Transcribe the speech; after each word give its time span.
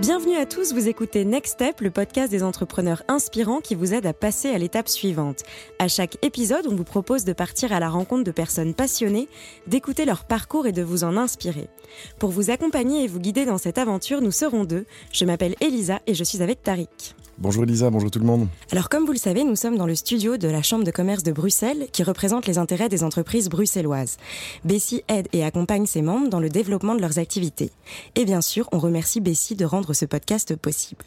Bienvenue 0.00 0.36
à 0.36 0.46
tous, 0.46 0.72
vous 0.72 0.88
écoutez 0.88 1.26
Next 1.26 1.52
Step, 1.52 1.82
le 1.82 1.90
podcast 1.90 2.30
des 2.30 2.42
entrepreneurs 2.42 3.02
inspirants 3.06 3.60
qui 3.60 3.74
vous 3.74 3.92
aide 3.92 4.06
à 4.06 4.14
passer 4.14 4.48
à 4.48 4.56
l'étape 4.56 4.88
suivante. 4.88 5.42
À 5.78 5.88
chaque 5.88 6.16
épisode, 6.24 6.66
on 6.66 6.74
vous 6.74 6.84
propose 6.84 7.26
de 7.26 7.34
partir 7.34 7.70
à 7.74 7.80
la 7.80 7.90
rencontre 7.90 8.24
de 8.24 8.30
personnes 8.30 8.72
passionnées, 8.72 9.28
d'écouter 9.66 10.06
leur 10.06 10.24
parcours 10.24 10.66
et 10.66 10.72
de 10.72 10.82
vous 10.82 11.04
en 11.04 11.18
inspirer. 11.18 11.68
Pour 12.18 12.30
vous 12.30 12.50
accompagner 12.50 13.04
et 13.04 13.08
vous 13.08 13.20
guider 13.20 13.44
dans 13.44 13.58
cette 13.58 13.76
aventure, 13.76 14.22
nous 14.22 14.32
serons 14.32 14.64
deux. 14.64 14.86
Je 15.12 15.26
m'appelle 15.26 15.54
Elisa 15.60 16.00
et 16.06 16.14
je 16.14 16.24
suis 16.24 16.40
avec 16.42 16.62
Tariq. 16.62 17.14
Bonjour 17.42 17.64
Elisa, 17.64 17.88
bonjour 17.88 18.10
tout 18.10 18.18
le 18.18 18.26
monde. 18.26 18.48
Alors 18.70 18.90
comme 18.90 19.06
vous 19.06 19.12
le 19.12 19.18
savez, 19.18 19.44
nous 19.44 19.56
sommes 19.56 19.78
dans 19.78 19.86
le 19.86 19.94
studio 19.94 20.36
de 20.36 20.46
la 20.46 20.60
Chambre 20.60 20.84
de 20.84 20.90
commerce 20.90 21.22
de 21.22 21.32
Bruxelles 21.32 21.86
qui 21.90 22.02
représente 22.02 22.46
les 22.46 22.58
intérêts 22.58 22.90
des 22.90 23.02
entreprises 23.02 23.48
bruxelloises. 23.48 24.18
Bessie 24.66 25.02
aide 25.08 25.26
et 25.32 25.42
accompagne 25.42 25.86
ses 25.86 26.02
membres 26.02 26.28
dans 26.28 26.38
le 26.38 26.50
développement 26.50 26.94
de 26.94 27.00
leurs 27.00 27.18
activités. 27.18 27.70
Et 28.14 28.26
bien 28.26 28.42
sûr, 28.42 28.68
on 28.72 28.78
remercie 28.78 29.22
Bessie 29.22 29.56
de 29.56 29.64
rendre 29.64 29.94
ce 29.94 30.04
podcast 30.04 30.54
possible. 30.54 31.02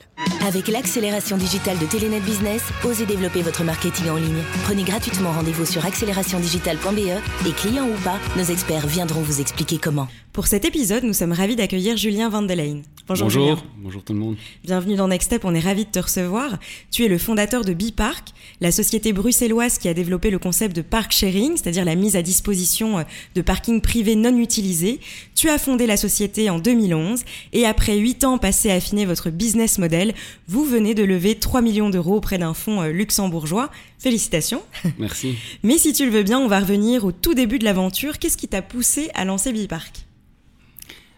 Avec 0.47 0.69
l'accélération 0.69 1.37
digitale 1.37 1.77
de 1.77 1.85
Telenet 1.85 2.19
Business, 2.21 2.63
osez 2.83 3.05
développer 3.05 3.43
votre 3.43 3.63
marketing 3.63 4.09
en 4.09 4.15
ligne. 4.15 4.41
Prenez 4.63 4.83
gratuitement 4.83 5.33
rendez-vous 5.33 5.67
sur 5.67 5.85
accélérationdigitale.be 5.85 7.47
et 7.47 7.51
clients 7.51 7.87
ou 7.87 8.03
pas, 8.03 8.17
nos 8.35 8.45
experts 8.45 8.87
viendront 8.87 9.21
vous 9.21 9.39
expliquer 9.39 9.77
comment. 9.77 10.07
Pour 10.31 10.47
cet 10.47 10.65
épisode, 10.65 11.03
nous 11.03 11.13
sommes 11.13 11.31
ravis 11.31 11.55
d'accueillir 11.55 11.95
Julien 11.95 12.27
Vandelein. 12.27 12.81
Bonjour, 13.05 13.25
Bonjour. 13.27 13.63
Bonjour 13.79 14.01
tout 14.01 14.13
le 14.13 14.19
monde. 14.19 14.37
Bienvenue 14.63 14.95
dans 14.95 15.09
Next 15.09 15.25
Step, 15.25 15.43
on 15.43 15.53
est 15.53 15.59
ravis 15.59 15.83
de 15.83 15.89
te 15.89 15.99
recevoir. 15.99 16.57
Tu 16.89 17.03
es 17.03 17.09
le 17.09 17.17
fondateur 17.17 17.65
de 17.65 17.73
Bipark, 17.73 18.29
la 18.61 18.71
société 18.71 19.11
bruxelloise 19.11 19.77
qui 19.77 19.89
a 19.89 19.93
développé 19.93 20.29
le 20.29 20.39
concept 20.39 20.73
de 20.73 20.81
park 20.81 21.11
sharing, 21.11 21.57
c'est-à-dire 21.57 21.83
la 21.83 21.95
mise 21.95 22.15
à 22.15 22.21
disposition 22.21 22.99
euh, 22.99 23.03
de 23.35 23.41
parkings 23.41 23.81
privés 23.81 24.15
non 24.15 24.37
utilisés. 24.37 25.01
Tu 25.35 25.49
as 25.49 25.57
fondé 25.57 25.85
la 25.85 25.97
société 25.97 26.49
en 26.49 26.59
2011 26.59 27.23
et 27.51 27.65
après 27.65 27.97
8 27.97 28.23
ans 28.23 28.37
passés 28.37 28.71
à 28.71 28.75
affiner 28.75 29.05
votre 29.05 29.29
business 29.31 29.79
model, 29.79 30.13
vous 30.47 30.63
venez 30.63 30.95
de 30.95 31.03
lever 31.03 31.35
3 31.35 31.61
millions 31.61 31.89
d'euros 31.89 32.15
auprès 32.15 32.37
d'un 32.37 32.53
fonds 32.53 32.83
euh, 32.83 32.91
luxembourgeois. 32.91 33.69
Félicitations. 33.99 34.61
Merci. 34.97 35.35
Mais 35.61 35.77
si 35.77 35.91
tu 35.91 36.05
le 36.05 36.11
veux 36.11 36.23
bien, 36.23 36.39
on 36.39 36.47
va 36.47 36.61
revenir 36.61 37.03
au 37.03 37.11
tout 37.11 37.33
début 37.33 37.59
de 37.59 37.65
l'aventure. 37.65 38.17
Qu'est-ce 38.17 38.37
qui 38.37 38.47
t'a 38.47 38.61
poussé 38.61 39.09
à 39.13 39.25
lancer 39.25 39.51
Bipark? 39.51 40.05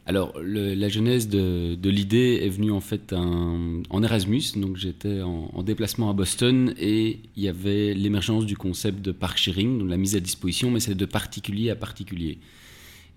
Alors, 0.07 0.33
la 0.39 0.87
genèse 0.87 1.27
de, 1.27 1.89
l'idée 1.89 2.41
est 2.43 2.49
venue 2.49 2.71
en 2.71 2.79
fait 2.79 3.11
en 3.13 4.03
Erasmus. 4.03 4.43
Donc, 4.55 4.77
j'étais 4.77 5.21
en, 5.21 5.63
déplacement 5.63 6.11
à 6.11 6.13
Boston 6.13 6.75
et 6.77 7.19
il 7.35 7.43
y 7.43 7.47
avait 7.47 7.95
l'émergence 7.95 8.45
du 8.45 8.55
concept 8.55 9.01
de 9.01 9.11
park 9.11 9.37
sharing, 9.37 9.79
donc 9.79 9.89
la 9.89 9.97
mise 9.97 10.15
à 10.15 10.19
disposition, 10.19 10.69
mais 10.69 10.79
c'est 10.79 10.93
de 10.93 11.05
particulier 11.05 11.71
à 11.71 11.75
particulier. 11.75 12.37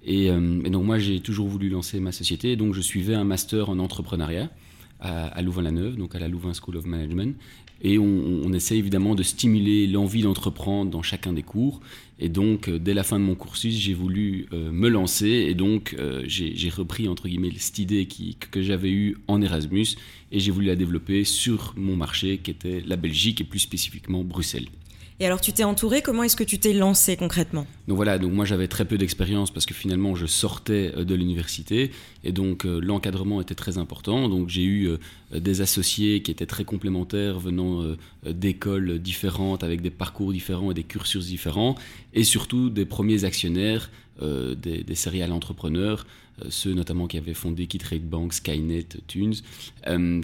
Et, 0.03 0.31
euh, 0.31 0.63
donc, 0.63 0.87
moi, 0.87 0.99
j'ai 0.99 1.21
toujours 1.21 1.49
voulu 1.49 1.69
lancer 1.69 2.01
ma 2.01 2.13
société. 2.13 2.57
Donc, 2.57 2.73
je 2.73 2.81
suivais 2.81 3.15
un 3.15 3.25
master 3.25 3.69
en 3.69 3.79
entrepreneuriat 3.79 4.51
à 5.01 5.43
Louvain-la-Neuve, 5.43 5.95
donc 5.95 6.17
à 6.17 6.19
la 6.19 6.27
Louvain 6.27 6.53
School 6.55 6.77
of 6.77 6.85
Management. 6.85 7.37
Et 7.83 7.99
on, 7.99 8.53
essaie 8.53 8.77
évidemment 8.77 9.15
de 9.15 9.23
stimuler 9.23 9.87
l'envie 9.87 10.23
d'entreprendre 10.23 10.91
dans 10.91 11.03
chacun 11.03 11.33
des 11.33 11.43
cours. 11.43 11.81
Et 12.19 12.29
donc, 12.29 12.69
euh, 12.69 12.79
dès 12.79 12.93
la 12.95 13.05
fin 13.05 13.21
de 13.21 13.25
mon 13.25 13.37
cursus, 13.37 13.75
j'ai 13.77 13.95
voulu 13.95 14.47
euh, 14.53 14.73
me 14.73 14.89
lancer. 14.89 15.29
Et 15.29 15.55
donc, 15.55 15.95
euh, 15.99 16.25
j'ai 16.27 16.71
repris, 16.71 17.09
entre 17.09 17.29
guillemets, 17.29 17.53
cette 17.57 17.79
idée 17.79 18.09
que 18.51 18.63
j'avais 18.63 18.91
eue 18.91 19.17
en 19.29 19.41
Erasmus. 19.41 19.87
Et 20.33 20.41
j'ai 20.41 20.51
voulu 20.51 20.67
la 20.67 20.77
développer 20.77 21.23
sur 21.23 21.75
mon 21.77 21.95
marché, 21.95 22.39
qui 22.39 22.51
était 22.51 22.83
la 22.85 22.97
Belgique 22.97 23.41
et 23.41 23.45
plus 23.45 23.61
spécifiquement 23.61 24.25
Bruxelles. 24.25 24.69
Et 25.21 25.27
alors 25.27 25.41
tu 25.41 25.53
t'es 25.53 25.65
entouré, 25.65 26.01
comment 26.01 26.23
est-ce 26.23 26.37
que 26.37 26.45
tu 26.45 26.61
t'es 26.61 26.73
lancé 26.73 27.17
concrètement? 27.17 27.67
Donc 27.89 27.97
voilà, 27.97 28.19
donc 28.19 28.33
moi 28.33 28.45
j'avais 28.45 28.69
très 28.69 28.85
peu 28.85 28.97
d'expérience 28.97 29.51
parce 29.51 29.67
que 29.67 29.75
finalement 29.75 30.15
je 30.15 30.27
sortais 30.27 30.93
euh, 30.97 31.05
de 31.05 31.15
l'université 31.17 31.91
et 32.23 32.31
donc 32.31 32.65
euh, 32.65 32.79
l'encadrement 32.79 33.41
était 33.41 33.57
très 33.57 33.79
important. 33.79 34.29
Donc 34.29 34.49
j'ai 34.49 34.63
eu 34.63 34.87
euh, 34.87 35.41
des 35.41 35.61
associés 35.61 36.23
qui 36.23 36.31
étaient 36.31 36.47
très 36.47 36.65
complémentaires 36.65 37.41
venant 37.41 37.83
d'écoles 38.25 39.01
différentes 39.01 39.65
avec 39.65 39.83
des 39.83 39.91
parcours 39.91 40.33
différents 40.33 40.71
et 40.71 40.75
des 40.75 40.85
cursus 40.85 41.27
différents 41.27 41.75
et 42.15 42.23
surtout 42.23 42.71
des 42.71 42.85
premiers 42.85 43.25
actionnaires, 43.25 43.91
des, 44.23 44.55
des 44.85 44.95
serial 44.95 45.33
entrepreneurs 45.33 46.07
ceux 46.49 46.73
notamment 46.73 47.09
qui 47.09 47.19
avaient 47.19 47.35
fondé 47.35 47.67
KeyTrade 47.67 48.03
Bank, 48.09 48.33
Skynet, 48.33 48.87
Tunes, 49.07 49.35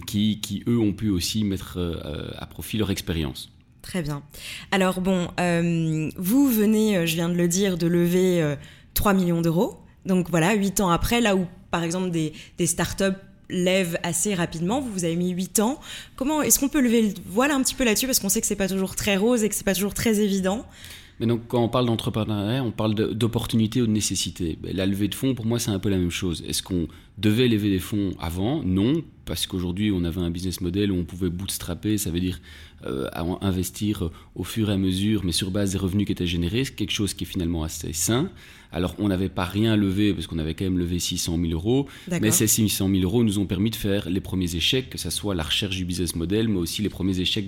qui, 0.07 0.63
eux 0.67 0.79
ont 0.79 0.93
pu 0.93 1.09
aussi 1.09 1.43
mettre 1.43 1.77
à 2.37 2.45
profit 2.45 2.77
leur 2.77 2.89
expérience. 2.89 3.51
Très 3.85 4.01
bien. 4.01 4.23
Alors 4.71 4.99
bon, 4.99 5.27
euh, 5.39 6.09
vous 6.17 6.49
venez, 6.49 6.97
euh, 6.97 7.05
je 7.05 7.13
viens 7.13 7.29
de 7.29 7.35
le 7.35 7.47
dire, 7.47 7.77
de 7.77 7.85
lever 7.85 8.55
3 8.95 9.11
euh, 9.11 9.15
millions 9.15 9.41
d'euros. 9.41 9.77
Donc 10.07 10.31
voilà, 10.31 10.55
8 10.55 10.79
ans 10.79 10.89
après, 10.89 11.21
là 11.21 11.35
où 11.35 11.45
par 11.69 11.83
exemple 11.83 12.09
des, 12.09 12.33
des 12.57 12.65
startups 12.65 13.15
lèvent 13.47 13.99
assez 14.01 14.33
rapidement, 14.33 14.81
vous, 14.81 14.91
vous 14.91 15.05
avez 15.05 15.15
mis 15.15 15.29
8 15.29 15.59
ans. 15.59 15.79
Comment 16.15 16.41
est-ce 16.41 16.59
qu'on 16.59 16.67
peut 16.67 16.81
lever 16.81 17.03
le 17.03 17.13
voile 17.27 17.51
un 17.51 17.61
petit 17.61 17.75
peu 17.75 17.83
là-dessus? 17.83 18.07
Parce 18.07 18.19
qu'on 18.19 18.27
sait 18.27 18.41
que 18.41 18.47
c'est 18.47 18.55
pas 18.55 18.67
toujours 18.67 18.95
très 18.95 19.17
rose 19.17 19.43
et 19.43 19.49
que 19.49 19.55
c'est 19.55 19.63
pas 19.63 19.75
toujours 19.75 19.93
très 19.93 20.19
évident. 20.19 20.65
Mais 21.19 21.27
donc, 21.27 21.47
quand 21.47 21.63
on 21.63 21.69
parle 21.69 21.85
d'entrepreneuriat, 21.85 22.63
on 22.63 22.71
parle 22.71 22.93
d'opportunité 22.93 23.81
ou 23.81 23.87
de 23.87 23.91
nécessité. 23.91 24.57
La 24.63 24.85
levée 24.85 25.07
de 25.07 25.15
fonds, 25.15 25.33
pour 25.33 25.45
moi, 25.45 25.59
c'est 25.59 25.71
un 25.71 25.79
peu 25.79 25.89
la 25.89 25.97
même 25.97 26.11
chose. 26.11 26.43
Est-ce 26.47 26.61
qu'on 26.61 26.87
devait 27.17 27.47
lever 27.47 27.69
des 27.69 27.79
fonds 27.79 28.11
avant? 28.19 28.61
Non, 28.63 29.01
parce 29.23 29.47
qu'aujourd'hui, 29.47 29.91
on 29.91 30.03
avait 30.03 30.19
un 30.19 30.29
business 30.29 30.59
model 30.59 30.91
où 30.91 30.95
on 30.95 31.05
pouvait 31.05 31.29
bootstrapper, 31.29 31.97
ça 31.97 32.11
veut 32.11 32.19
dire 32.19 32.41
euh, 32.85 33.07
investir 33.41 34.09
au 34.35 34.43
fur 34.43 34.69
et 34.69 34.73
à 34.73 34.77
mesure, 34.77 35.21
mais 35.23 35.31
sur 35.31 35.51
base 35.51 35.71
des 35.71 35.77
revenus 35.77 36.05
qui 36.05 36.11
étaient 36.11 36.27
générés, 36.27 36.63
quelque 36.63 36.91
chose 36.91 37.13
qui 37.13 37.23
est 37.23 37.27
finalement 37.27 37.63
assez 37.63 37.93
sain. 37.93 38.29
Alors, 38.73 38.93
on 38.99 39.07
n'avait 39.07 39.29
pas 39.29 39.45
rien 39.45 39.77
levé, 39.77 40.13
parce 40.13 40.27
qu'on 40.27 40.37
avait 40.37 40.53
quand 40.53 40.65
même 40.65 40.77
levé 40.77 40.99
600 40.99 41.39
000 41.39 41.53
euros, 41.53 41.87
mais 42.21 42.31
ces 42.31 42.47
600 42.47 42.89
000 42.89 43.01
euros 43.03 43.23
nous 43.23 43.39
ont 43.39 43.45
permis 43.45 43.69
de 43.69 43.75
faire 43.75 44.09
les 44.09 44.19
premiers 44.19 44.53
échecs, 44.53 44.89
que 44.89 44.97
ce 44.97 45.09
soit 45.09 45.33
la 45.33 45.43
recherche 45.43 45.77
du 45.77 45.85
business 45.85 46.15
model, 46.15 46.49
mais 46.49 46.57
aussi 46.57 46.81
les 46.81 46.89
premiers 46.89 47.21
échecs 47.21 47.45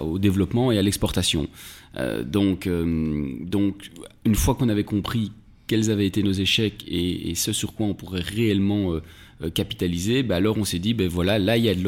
au 0.00 0.18
développement 0.18 0.70
et 0.70 0.78
à 0.78 0.82
l'exportation. 0.82 1.48
Euh, 1.96 2.22
donc, 2.22 2.66
euh, 2.66 3.36
donc, 3.40 3.90
une 4.24 4.34
fois 4.34 4.54
qu'on 4.54 4.68
avait 4.68 4.84
compris 4.84 5.32
quels 5.66 5.90
avaient 5.90 6.06
été 6.06 6.22
nos 6.22 6.32
échecs 6.32 6.84
et, 6.88 7.34
ce 7.34 7.52
sur 7.52 7.74
quoi 7.74 7.86
on 7.86 7.94
pourrait 7.94 8.22
réellement 8.22 8.94
euh, 8.94 9.50
capitaliser, 9.50 10.22
bah 10.22 10.36
alors 10.36 10.56
on 10.56 10.64
s'est 10.64 10.78
dit, 10.78 10.94
ben 10.94 11.08
voilà, 11.08 11.38
là 11.38 11.58
il 11.58 11.64
y, 11.64 11.68
a 11.68 11.72
une 11.72 11.86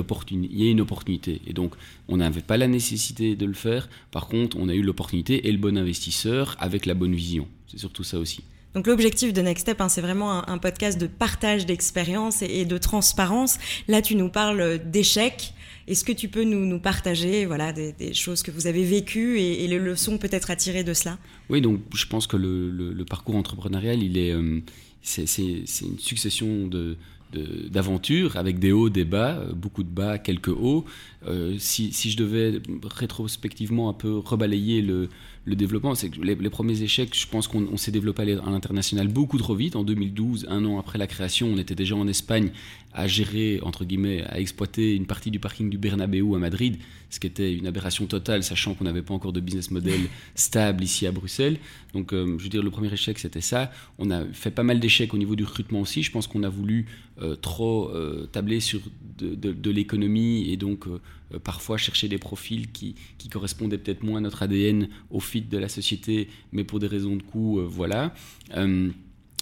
opportunité. 0.81 1.41
Et 1.47 1.55
donc 1.55 1.75
on 2.07 2.19
n'avait 2.19 2.43
pas 2.43 2.59
la 2.59 2.69
nécessité 2.69 3.37
de 3.37 3.47
le 3.47 3.55
faire, 3.55 3.89
par 4.11 4.29
contre 4.29 4.59
on 4.61 4.69
a 4.69 4.75
eu 4.75 4.83
l'opportunité 4.83 5.49
et 5.49 5.53
le 5.53 5.57
bon 5.57 5.79
investisseur 5.79 6.57
avec 6.61 6.85
la 6.85 6.93
bonne 6.93 7.15
vision. 7.15 7.49
C'est 7.69 7.79
surtout 7.79 8.05
ça 8.05 8.19
aussi. 8.19 8.43
Donc 8.75 8.87
l'objectif 8.87 9.33
de 9.33 9.41
Next 9.41 9.63
Step, 9.63 9.81
hein, 9.81 9.89
c'est 9.89 10.01
vraiment 10.01 10.49
un, 10.49 10.59
podcast 10.59 11.01
de 11.01 11.07
partage 11.07 11.67
d'expérience 11.67 12.43
et, 12.43 12.65
de 12.65 12.79
transparence. 12.79 13.59
Là, 13.89 14.01
tu 14.01 14.15
nous 14.15 14.29
parles 14.29 14.79
d'échecs. 14.85 15.55
Est-ce 15.91 16.05
que 16.05 16.13
tu 16.13 16.29
peux 16.29 16.45
nous, 16.45 16.79
partager 16.79 17.47
voilà, 17.47 17.73
des, 17.73 18.15
choses 18.15 18.45
que 18.45 18.53
vous 18.53 18.69
avez 18.69 18.85
vécues 18.85 19.41
et, 19.41 19.67
les 19.67 19.79
leçons 19.81 20.19
peut-être 20.19 20.53
à 20.53 20.55
tirer 20.57 20.85
de 20.85 20.95
cela? 20.95 21.19
Oui, 21.49 21.61
donc 21.61 21.81
je 21.93 22.07
pense 22.07 22.29
que 22.29 22.37
le, 22.37 23.05
parcours 23.05 23.35
entrepreneurial, 23.35 24.01
il 24.01 24.17
est, 24.17 24.31
euh, 24.31 24.61
c'est, 25.03 25.25
une 25.43 25.99
succession 25.99 26.71
d'aventures 27.73 28.37
avec 28.37 28.61
des 28.61 28.71
hauts, 28.71 28.89
des 28.89 29.05
bas, 29.05 29.39
euh, 29.41 29.53
beaucoup 29.53 29.83
de 29.83 29.89
bas, 29.89 30.19
quelques 30.19 30.49
hauts. 30.49 30.85
Euh, 31.27 31.57
si, 31.59 31.93
si, 31.93 32.13
je 32.13 32.17
devais 32.17 32.63
rétrospectivement 32.85 33.89
un 33.89 33.95
peu 33.95 34.17
rebalayer 34.17 34.83
le, 34.83 35.09
le 35.47 35.57
développement, 35.57 35.95
c'est 35.95 36.11
que 36.11 36.21
les, 36.21 36.37
premiers 36.51 36.83
échecs, 36.83 37.17
je 37.17 37.27
pense 37.27 37.49
qu'on 37.49 37.77
s'est 37.79 37.91
développé 37.91 38.23
à 38.23 38.51
l'international 38.51 39.09
beaucoup 39.09 39.39
trop 39.39 39.55
vite. 39.55 39.75
En 39.75 39.85
2012, 39.85 40.47
un 40.51 40.65
an 40.67 40.79
après 40.79 40.99
la 40.99 41.07
création, 41.07 41.49
on 41.49 41.57
était 41.57 41.75
déjà 41.75 41.97
en 41.97 42.07
Espagne 42.07 42.51
à 42.93 43.07
gérer, 43.07 43.59
entre 43.63 43.87
guillemets, 43.87 44.23
à 44.25 44.39
exploiter 44.39 44.95
une 44.95 45.07
partie 45.07 45.31
du 45.31 45.39
parking 45.39 45.71
du 45.71 45.79
Bernabeu 45.79 46.35
à 46.35 46.39
Madrid, 46.39 46.77
ce 47.09 47.19
qui 47.21 47.27
était 47.27 47.55
une 47.55 47.67
aberration 47.67 48.07
totale, 48.07 48.43
sachant 48.43 48.75
qu'on 48.75 48.85
n'avait 48.85 49.01
pas 49.01 49.15
encore 49.15 49.33
de 49.33 49.41
business 49.41 49.71
model 49.71 50.01
stable 50.35 50.85
ici 50.85 51.07
à 51.07 51.13
Bruxelles. 51.13 51.59
Donc, 51.95 52.13
euh, 52.13 52.37
je 52.37 52.43
veux 52.43 52.51
dire, 52.51 52.63
le 52.63 52.71
premier 52.71 52.93
échec, 52.93 53.19
c'était 53.19 53.41
ça. 53.41 53.73
On 53.99 54.11
a 54.11 54.27
fait 54.33 54.51
pas 54.51 54.63
mal 54.63 54.79
d'échecs 54.79 55.15
au 55.15 55.19
niveau 55.19 55.37
du 55.37 55.45
recrutement 55.45 55.81
aussi. 55.81 56.03
Je 56.03 56.11
pense 56.11 56.27
qu'on 56.27 56.43
a 56.43 56.51
voulu 56.51 56.87
euh, 57.23 57.35
trop 57.35 57.89
euh, 57.89 58.29
tabler 58.31 58.61
sur 58.61 58.81
de, 59.19 59.71
l'économie 59.71 60.51
et 60.51 60.57
donc 60.57 60.87
parfois 61.39 61.77
chercher 61.77 62.09
des 62.09 62.19
profils 62.19 62.71
qui, 62.71 62.95
qui 63.19 63.29
correspondaient 63.29 63.79
peut-être 63.79 64.03
moins 64.03 64.19
à 64.19 64.21
notre 64.21 64.43
ADN, 64.43 64.89
au 65.11 65.21
fit 65.21 65.43
de 65.43 65.59
la 65.59 65.69
société, 65.69 66.29
mais 66.53 66.65
pour 66.65 66.79
des 66.81 66.87
raisons 66.87 67.17
de 67.17 67.23
coût, 67.23 67.61
voilà. 67.67 68.15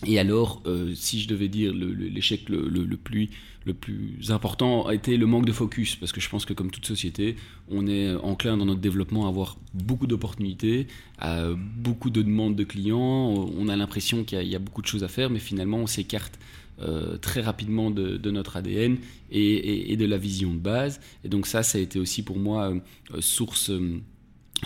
Et 0.07 0.19
alors, 0.19 0.63
euh, 0.67 0.93
si 0.95 1.21
je 1.21 1.27
devais 1.27 1.49
dire 1.49 1.73
l'échec 1.75 2.49
le, 2.49 2.97
plus, 2.97 3.31
le 3.65 3.75
plus 3.75 4.31
important 4.31 4.87
a 4.87 4.95
été 4.95 5.17
le 5.17 5.27
manque 5.27 5.45
de 5.45 5.53
focus, 5.53 5.97
parce 5.97 6.13
que 6.13 6.21
je 6.21 6.29
pense 6.29 6.45
que 6.45 6.53
comme 6.53 6.71
toute 6.71 6.87
société, 6.87 7.35
on 7.69 7.89
est 7.89 8.15
enclin 8.15 8.57
dans 8.57 8.67
notre 8.67 8.81
développement 8.81 9.27
à 9.27 9.29
avoir 9.29 9.57
beaucoup 9.75 10.07
d'opportunités, 10.07 10.87
à 11.19 11.49
beaucoup 11.77 12.11
de 12.11 12.23
demandes 12.23 12.55
de 12.55 12.63
clients, 12.63 12.97
on 12.99 13.69
a 13.69 13.75
l'impression 13.75 14.23
qu'il 14.23 14.47
y, 14.47 14.55
a 14.55 14.61
beaucoup 14.61 14.83
de 14.83 14.87
choses 14.87 15.03
à 15.03 15.09
faire, 15.09 15.31
mais 15.31 15.41
finalement 15.41 15.79
on 15.79 15.89
s'écarte 15.89 16.39
euh, 16.81 17.17
très 17.19 17.41
rapidement 17.41 17.91
de, 17.91 18.31
notre 18.31 18.57
ADN 18.57 18.99
et, 19.31 19.93
et, 19.93 19.97
de 19.97 20.05
la 20.05 20.19
vision 20.19 20.53
de 20.55 20.59
base. 20.59 21.01
Et 21.25 21.29
donc 21.29 21.47
ça, 21.47 21.63
ça 21.63 21.79
a 21.79 21.81
été 21.81 21.99
aussi 21.99 22.23
pour 22.23 22.39
moi 22.39 22.73
euh, 22.73 23.21
source 23.21 23.71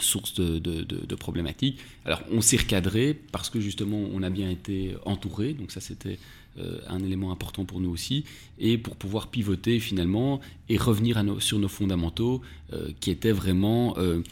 source 0.00 0.34
de, 0.34 1.14
problématiques. 1.16 1.78
Alors 2.04 2.22
on 2.30 2.40
s'est 2.40 2.56
recadré 2.56 3.18
parce 3.32 3.50
que 3.50 3.60
justement 3.60 3.98
on 4.12 4.22
a 4.22 4.30
bien 4.30 4.50
été 4.50 4.94
entouré, 5.04 5.52
donc 5.52 5.70
ça 5.70 5.80
c'était 5.80 6.18
euh, 6.58 6.78
un 6.86 7.02
élément 7.02 7.32
important 7.32 7.64
pour 7.64 7.80
nous 7.80 7.88
aussi, 7.88 8.24
et 8.58 8.76
pour 8.76 8.96
pouvoir 8.96 9.28
pivoter 9.28 9.80
finalement 9.80 10.40
et 10.68 10.76
revenir 10.76 11.16
à 11.16 11.24
sur 11.38 11.58
nos 11.58 11.68
fondamentaux 11.68 12.42
euh, 12.72 12.90
qui 13.00 13.10
étaient 13.10 13.32
vraiment 13.32 13.96
euh, 13.96 14.22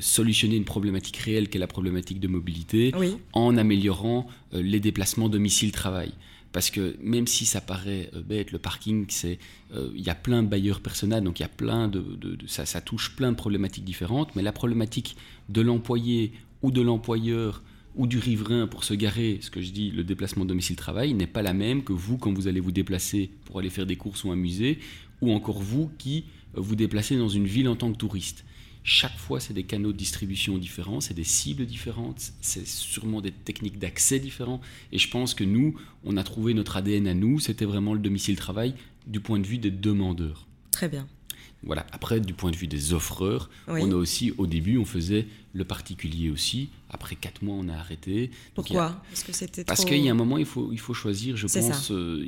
solutionner 0.00 0.56
une 0.56 0.64
problématique 0.64 1.16
réelle 1.16 1.48
qui 1.48 1.56
est 1.56 1.60
la 1.60 1.66
problématique 1.66 2.20
de 2.20 2.28
mobilité 2.28 2.92
en 3.32 3.56
améliorant 3.56 4.28
les 4.52 4.80
déplacements 4.80 5.28
domicile-travail. 5.28 6.12
Parce 6.54 6.70
que 6.70 6.96
même 7.02 7.26
si 7.26 7.44
ça 7.44 7.60
paraît 7.60 8.10
bête, 8.24 8.50
le 8.52 8.58
parking, 8.58 9.04
c'est 9.08 9.38
il 9.74 10.00
y 10.00 10.08
a 10.08 10.14
plein 10.14 10.42
de 10.42 10.48
bailleurs 10.48 10.80
personnels, 10.80 11.24
donc 11.24 11.40
il 11.40 11.42
y 11.42 11.44
a 11.44 11.48
plein 11.48 11.88
de, 11.88 12.04
ça, 12.46 12.64
ça, 12.64 12.80
touche 12.80 13.16
plein 13.16 13.32
de 13.32 13.36
problématiques 13.36 13.84
différentes, 13.84 14.34
mais 14.36 14.42
la 14.42 14.52
problématique 14.52 15.16
de 15.48 15.60
l'employé 15.60 16.32
ou 16.62 16.70
de 16.70 16.80
l'employeur 16.80 17.62
ou 17.96 18.06
du 18.06 18.18
riverain 18.18 18.66
pour 18.66 18.84
se 18.84 18.94
garer, 18.94 19.38
ce 19.40 19.50
que 19.50 19.60
je 19.60 19.70
dis, 19.70 19.90
le 19.90 20.04
déplacement 20.04 20.44
domicile-travail, 20.44 21.14
n'est 21.14 21.26
pas 21.26 21.42
la 21.42 21.52
même 21.52 21.84
que 21.84 21.92
vous 21.92 22.18
quand 22.18 22.32
vous 22.32 22.48
allez 22.48 22.60
vous 22.60 22.72
déplacer 22.72 23.30
pour 23.44 23.58
aller 23.58 23.70
faire 23.70 23.86
des 23.86 23.96
courses 23.96 24.24
ou 24.24 24.30
un 24.30 24.36
musée, 24.36 24.78
ou 25.20 25.32
encore 25.32 25.60
vous 25.60 25.90
qui 25.98 26.24
euh, 26.56 26.60
vous 26.60 26.76
déplacez 26.76 27.16
dans 27.16 27.28
une 27.28 27.46
ville 27.46 27.68
en 27.68 27.76
tant 27.76 27.92
que 27.92 27.96
touriste. 27.96 28.44
Chaque 28.86 29.16
fois, 29.16 29.40
c'est 29.40 29.54
des 29.54 29.62
canaux 29.62 29.92
de 29.92 29.96
distribution 29.96 30.58
différents, 30.58 31.00
c'est 31.00 31.14
des 31.14 31.24
cibles 31.24 31.64
différentes, 31.64 32.32
c'est 32.42 32.66
sûrement 32.66 33.22
des 33.22 33.32
techniques 33.32 33.78
d'accès 33.78 34.18
différents. 34.18 34.60
Et 34.92 34.98
je 34.98 35.08
pense 35.08 35.32
que 35.32 35.42
nous, 35.42 35.74
on 36.04 36.18
a 36.18 36.22
trouvé 36.22 36.52
notre 36.52 36.76
ADN 36.76 37.06
à 37.06 37.14
nous, 37.14 37.40
c'était 37.40 37.64
vraiment 37.64 37.94
le 37.94 38.00
domicile-travail 38.00 38.74
du 39.06 39.20
point 39.20 39.38
de 39.38 39.46
vue 39.46 39.56
des 39.56 39.70
demandeurs. 39.70 40.46
Très 40.70 40.88
bien. 40.88 41.08
Voilà. 41.62 41.86
Après, 41.92 42.20
du 42.20 42.34
point 42.34 42.50
de 42.50 42.56
vue 42.56 42.66
des 42.66 42.92
offreurs, 42.92 43.48
on 43.68 43.90
a 43.90 43.94
aussi, 43.94 44.34
au 44.36 44.46
début, 44.46 44.76
on 44.76 44.84
faisait 44.84 45.26
le 45.54 45.64
particulier 45.64 46.30
aussi. 46.30 46.68
Après 46.90 47.16
quatre 47.16 47.42
mois, 47.42 47.56
on 47.58 47.68
a 47.68 47.74
arrêté. 47.74 48.30
Pourquoi? 48.54 49.02
Parce 49.08 49.22
que 49.22 49.32
c'était 49.32 49.64
Parce 49.64 49.84
qu'il 49.86 50.04
y 50.04 50.08
a 50.08 50.12
un 50.12 50.16
moment, 50.16 50.36
il 50.36 50.44
faut, 50.44 50.70
il 50.72 50.78
faut 50.78 50.94
choisir. 50.94 51.36
Je 51.36 51.46
pense, 51.46 51.90
euh, 51.90 52.22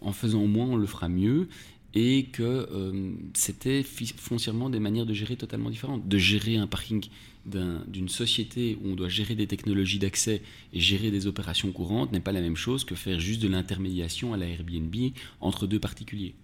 en 0.00 0.12
faisant 0.12 0.46
moins, 0.46 0.66
on 0.66 0.76
le 0.76 0.86
fera 0.86 1.08
mieux. 1.08 1.48
Et 1.94 2.26
que 2.26 2.42
euh, 2.42 3.12
c'était 3.34 3.82
foncièrement 3.82 4.68
des 4.68 4.78
manières 4.78 5.06
de 5.06 5.14
gérer 5.14 5.36
totalement 5.36 5.70
différentes. 5.70 6.06
De 6.06 6.18
gérer 6.18 6.56
un 6.56 6.66
parking 6.66 7.04
d'une 7.46 8.08
société 8.08 8.76
où 8.82 8.90
on 8.90 8.94
doit 8.94 9.08
gérer 9.08 9.34
des 9.34 9.46
technologies 9.46 9.98
d'accès 9.98 10.42
et 10.74 10.80
gérer 10.80 11.10
des 11.10 11.26
opérations 11.26 11.72
courantes 11.72 12.12
n'est 12.12 12.20
pas 12.20 12.32
la 12.32 12.42
même 12.42 12.56
chose 12.56 12.84
que 12.84 12.94
faire 12.94 13.20
juste 13.20 13.40
de 13.40 13.48
l'intermédiation 13.48 14.34
à 14.34 14.36
la 14.36 14.46
Airbnb 14.46 14.94
entre 15.40 15.66
deux 15.66 15.80
particuliers. 15.80 16.34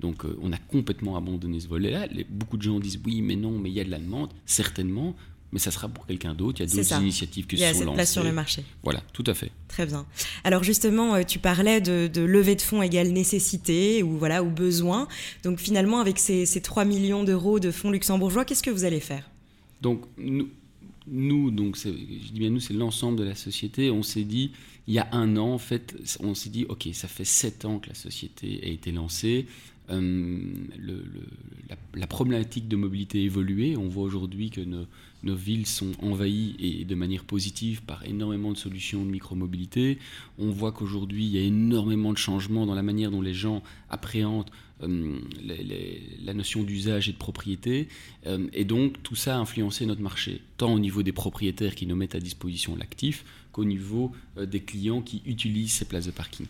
Donc 0.00 0.24
euh, 0.24 0.36
on 0.42 0.52
a 0.52 0.58
complètement 0.58 1.16
abandonné 1.16 1.60
ce 1.60 1.68
volet-là. 1.68 2.08
Beaucoup 2.28 2.56
de 2.56 2.62
gens 2.62 2.78
disent 2.80 3.00
oui, 3.04 3.22
mais 3.22 3.36
non, 3.36 3.58
mais 3.58 3.70
il 3.70 3.74
y 3.74 3.80
a 3.80 3.84
de 3.84 3.90
la 3.90 3.98
demande, 3.98 4.30
certainement, 4.46 5.16
mais 5.52 5.58
ça 5.58 5.70
sera 5.70 5.88
pour 5.88 6.06
quelqu'un 6.06 6.34
d'autre. 6.34 6.60
Il 6.60 6.68
y 6.68 6.72
a 6.72 6.74
d'autres 6.74 7.00
initiatives 7.00 7.46
qui 7.46 7.56
se 7.56 7.62
sont 7.62 7.68
lancées. 7.68 7.78
Il 7.78 7.80
y 7.80 7.82
a 7.82 7.86
cette 7.86 7.94
place 7.94 8.12
sur 8.12 8.24
le 8.24 8.32
marché. 8.32 8.64
Voilà, 8.82 9.02
tout 9.12 9.24
à 9.26 9.34
fait. 9.34 9.50
Très 9.68 9.86
bien. 9.86 10.06
Alors 10.44 10.62
justement, 10.62 11.14
euh, 11.14 11.22
tu 11.22 11.38
parlais 11.38 11.80
de, 11.80 12.08
de 12.12 12.22
levée 12.22 12.54
de 12.54 12.62
fonds 12.62 12.82
égale 12.82 13.08
nécessité 13.08 14.02
ou 14.02 14.18
voilà 14.18 14.42
ou 14.42 14.50
besoin. 14.50 15.08
Donc 15.44 15.58
finalement, 15.58 16.00
avec 16.00 16.18
ces, 16.18 16.46
ces 16.46 16.60
3 16.60 16.84
millions 16.84 17.24
d'euros 17.24 17.60
de 17.60 17.70
fonds 17.70 17.90
luxembourgeois, 17.90 18.44
qu'est-ce 18.44 18.62
que 18.62 18.70
vous 18.70 18.84
allez 18.84 19.00
faire? 19.00 19.28
Donc 19.80 20.02
nous, 20.18 20.48
nous, 21.06 21.50
donc 21.50 21.76
je 21.76 21.88
dis 21.90 22.38
bien 22.38 22.50
nous, 22.50 22.60
c'est 22.60 22.74
l'ensemble 22.74 23.18
de 23.18 23.24
la 23.24 23.34
société. 23.34 23.90
On 23.90 24.02
s'est 24.02 24.24
dit, 24.24 24.52
il 24.86 24.94
y 24.94 24.98
a 24.98 25.08
un 25.12 25.36
an, 25.36 25.52
en 25.52 25.58
fait, 25.58 25.94
on 26.20 26.34
s'est 26.34 26.50
dit, 26.50 26.66
ok, 26.68 26.88
ça 26.92 27.08
fait 27.08 27.24
sept 27.24 27.64
ans 27.64 27.78
que 27.78 27.88
la 27.88 27.94
société 27.94 28.60
a 28.62 28.66
été 28.66 28.92
lancée. 28.92 29.46
Euh, 29.90 30.38
la, 31.94 32.06
problématique 32.06 32.68
de 32.68 32.76
mobilité 32.76 33.22
évolué. 33.22 33.76
On 33.76 33.88
voit 33.88 34.04
aujourd'hui 34.04 34.50
que 34.50 34.60
nos, 34.60 34.86
nos, 35.22 35.34
villes 35.34 35.66
sont 35.66 35.92
envahies 36.00 36.56
et 36.58 36.84
de 36.84 36.94
manière 36.94 37.24
positive 37.24 37.82
par 37.82 38.04
énormément 38.04 38.52
de 38.52 38.56
solutions 38.56 39.04
de 39.04 39.10
micromobilité. 39.10 39.98
On 40.38 40.50
voit 40.50 40.72
qu'aujourd'hui, 40.72 41.24
il 41.24 41.30
y 41.30 41.38
a 41.38 41.42
énormément 41.42 42.12
de 42.12 42.18
changements 42.18 42.66
dans 42.66 42.74
la 42.74 42.82
manière 42.82 43.10
dont 43.10 43.22
les 43.22 43.34
gens 43.34 43.62
appréhendent 43.90 44.50
euh, 44.82 45.18
la 46.22 46.34
notion 46.34 46.62
d'usage 46.62 47.08
et 47.08 47.12
de 47.12 47.18
propriété. 47.18 47.88
Euh, 48.26 48.46
et 48.52 48.64
donc, 48.64 49.02
tout 49.02 49.16
ça 49.16 49.36
a 49.36 49.38
influencé 49.38 49.86
notre 49.86 50.02
marché, 50.02 50.40
tant 50.56 50.72
au 50.72 50.78
niveau 50.78 51.02
des 51.02 51.12
propriétaires 51.12 51.74
qui 51.74 51.86
nous 51.86 51.96
mettent 51.96 52.14
à 52.14 52.20
disposition 52.20 52.76
l'actif, 52.76 53.24
qu'au 53.58 53.64
niveau 53.64 54.12
des 54.40 54.60
clients 54.60 55.02
qui 55.02 55.20
utilisent 55.26 55.72
ces 55.72 55.84
places 55.84 56.06
de 56.06 56.12
parking. 56.12 56.46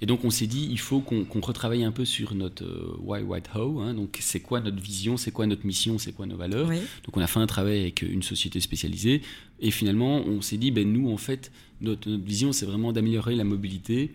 Et 0.00 0.06
donc 0.06 0.24
on 0.24 0.30
s'est 0.30 0.46
dit, 0.46 0.68
il 0.70 0.78
faut 0.78 1.00
qu'on 1.00 1.40
retravaille 1.40 1.84
un 1.84 1.92
peu 1.92 2.04
sur 2.04 2.34
notre 2.34 2.64
euh, 2.64 2.96
why, 3.00 3.22
white, 3.22 3.50
how. 3.54 3.80
Hein. 3.80 3.94
donc 3.94 4.16
c'est 4.20 4.40
quoi 4.40 4.60
notre 4.60 4.80
vision, 4.80 5.16
c'est 5.16 5.32
quoi 5.32 5.46
notre 5.46 5.66
mission, 5.66 5.98
c'est 5.98 6.12
quoi 6.12 6.26
nos 6.26 6.36
valeurs. 6.36 6.68
Donc 6.68 7.16
on 7.16 7.20
a 7.20 7.26
fait 7.26 7.40
un 7.40 7.46
travail 7.46 7.80
avec 7.80 8.02
une 8.02 8.22
société 8.22 8.60
spécialisée. 8.60 9.22
Et 9.60 9.70
finalement, 9.70 10.18
on 10.18 10.40
s'est 10.40 10.56
dit, 10.56 10.70
ben 10.70 10.90
nous, 10.90 11.10
en 11.10 11.16
fait, 11.16 11.50
notre, 11.80 12.10
vision, 12.10 12.52
c'est 12.52 12.66
vraiment 12.66 12.92
d'améliorer 12.92 13.34
la 13.34 13.44
mobilité 13.44 14.14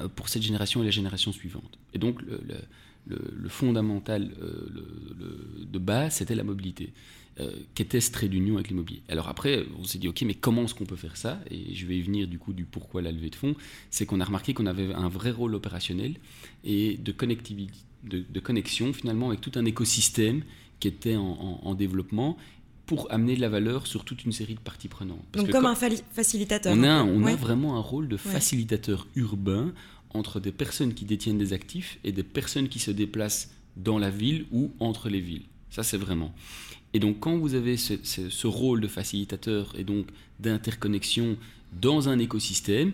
euh, 0.00 0.08
pour 0.08 0.28
cette 0.28 0.42
génération 0.42 0.82
et 0.82 0.84
la 0.84 0.90
génération 0.90 1.32
suivante. 1.32 1.78
Et 1.92 1.98
donc 1.98 2.20
le, 2.22 2.40
le, 2.46 2.56
fondamental 3.48 4.30
euh, 4.40 5.66
de 5.70 5.78
base, 5.78 6.14
c'était 6.14 6.34
la 6.34 6.44
mobilité. 6.44 6.92
Euh, 7.40 7.50
qu'était 7.74 8.00
ce 8.00 8.12
trait 8.12 8.28
d'union 8.28 8.54
avec 8.54 8.68
l'immobilier. 8.68 9.02
Alors 9.08 9.28
après, 9.28 9.64
on 9.80 9.82
s'est 9.82 9.98
dit, 9.98 10.06
ok, 10.06 10.22
mais 10.22 10.34
comment 10.34 10.66
est-ce 10.66 10.74
qu'on 10.74 10.84
peut 10.84 10.94
faire 10.94 11.16
ça? 11.16 11.40
Et 11.50 11.74
je 11.74 11.84
vais 11.84 11.96
y 11.96 12.00
venir 12.00 12.28
du 12.28 12.38
coup 12.38 12.52
du 12.52 12.64
pourquoi 12.64 13.02
la 13.02 13.10
levée 13.10 13.28
de 13.28 13.34
fonds. 13.34 13.56
C'est 13.90 14.06
qu'on 14.06 14.20
a 14.20 14.24
remarqué 14.24 14.54
qu'on 14.54 14.66
avait 14.66 14.94
un 14.94 15.08
vrai 15.08 15.32
rôle 15.32 15.56
opérationnel 15.56 16.14
et 16.62 16.96
de 16.96 17.10
connectivité, 17.10 17.74
de, 18.04 18.38
connexion 18.38 18.92
finalement 18.92 19.30
avec 19.30 19.40
tout 19.40 19.50
un 19.56 19.64
écosystème 19.64 20.42
qui 20.78 20.86
était 20.86 21.16
en, 21.16 21.74
développement 21.74 22.36
pour 22.86 23.10
amener 23.10 23.34
de 23.34 23.40
la 23.40 23.48
valeur 23.48 23.88
sur 23.88 24.04
toute 24.04 24.24
une 24.24 24.32
série 24.32 24.54
de 24.54 24.60
parties 24.60 24.86
prenantes. 24.86 25.24
Donc 25.32 25.50
comme 25.50 25.66
un 25.66 25.74
facilitateur. 25.74 26.72
On, 26.72 26.84
a, 26.84 27.02
on 27.02 27.26
a 27.26 27.34
vraiment 27.34 27.76
un 27.76 27.80
rôle 27.80 28.06
de 28.06 28.16
facilitateur 28.16 29.08
urbain 29.16 29.72
entre 30.14 30.40
des 30.40 30.52
personnes 30.52 30.94
qui 30.94 31.04
détiennent 31.04 31.38
des 31.38 31.52
actifs 31.52 31.98
et 32.04 32.12
des 32.12 32.22
personnes 32.22 32.68
qui 32.68 32.78
se 32.78 32.90
déplacent 32.90 33.50
dans 33.76 33.98
la 33.98 34.10
ville 34.10 34.46
ou 34.52 34.72
entre 34.80 35.08
les 35.08 35.20
villes. 35.20 35.44
Ça, 35.70 35.82
c'est 35.82 35.98
vraiment. 35.98 36.32
Et 36.94 37.00
donc 37.00 37.18
quand 37.18 37.36
vous 37.36 37.54
avez 37.54 37.76
ce, 37.76 38.46
rôle 38.46 38.80
de 38.80 38.86
facilitateur 38.86 39.74
et 39.76 39.82
donc 39.82 40.06
d'interconnexion 40.38 41.36
dans 41.80 42.08
un 42.08 42.20
écosystème, 42.20 42.92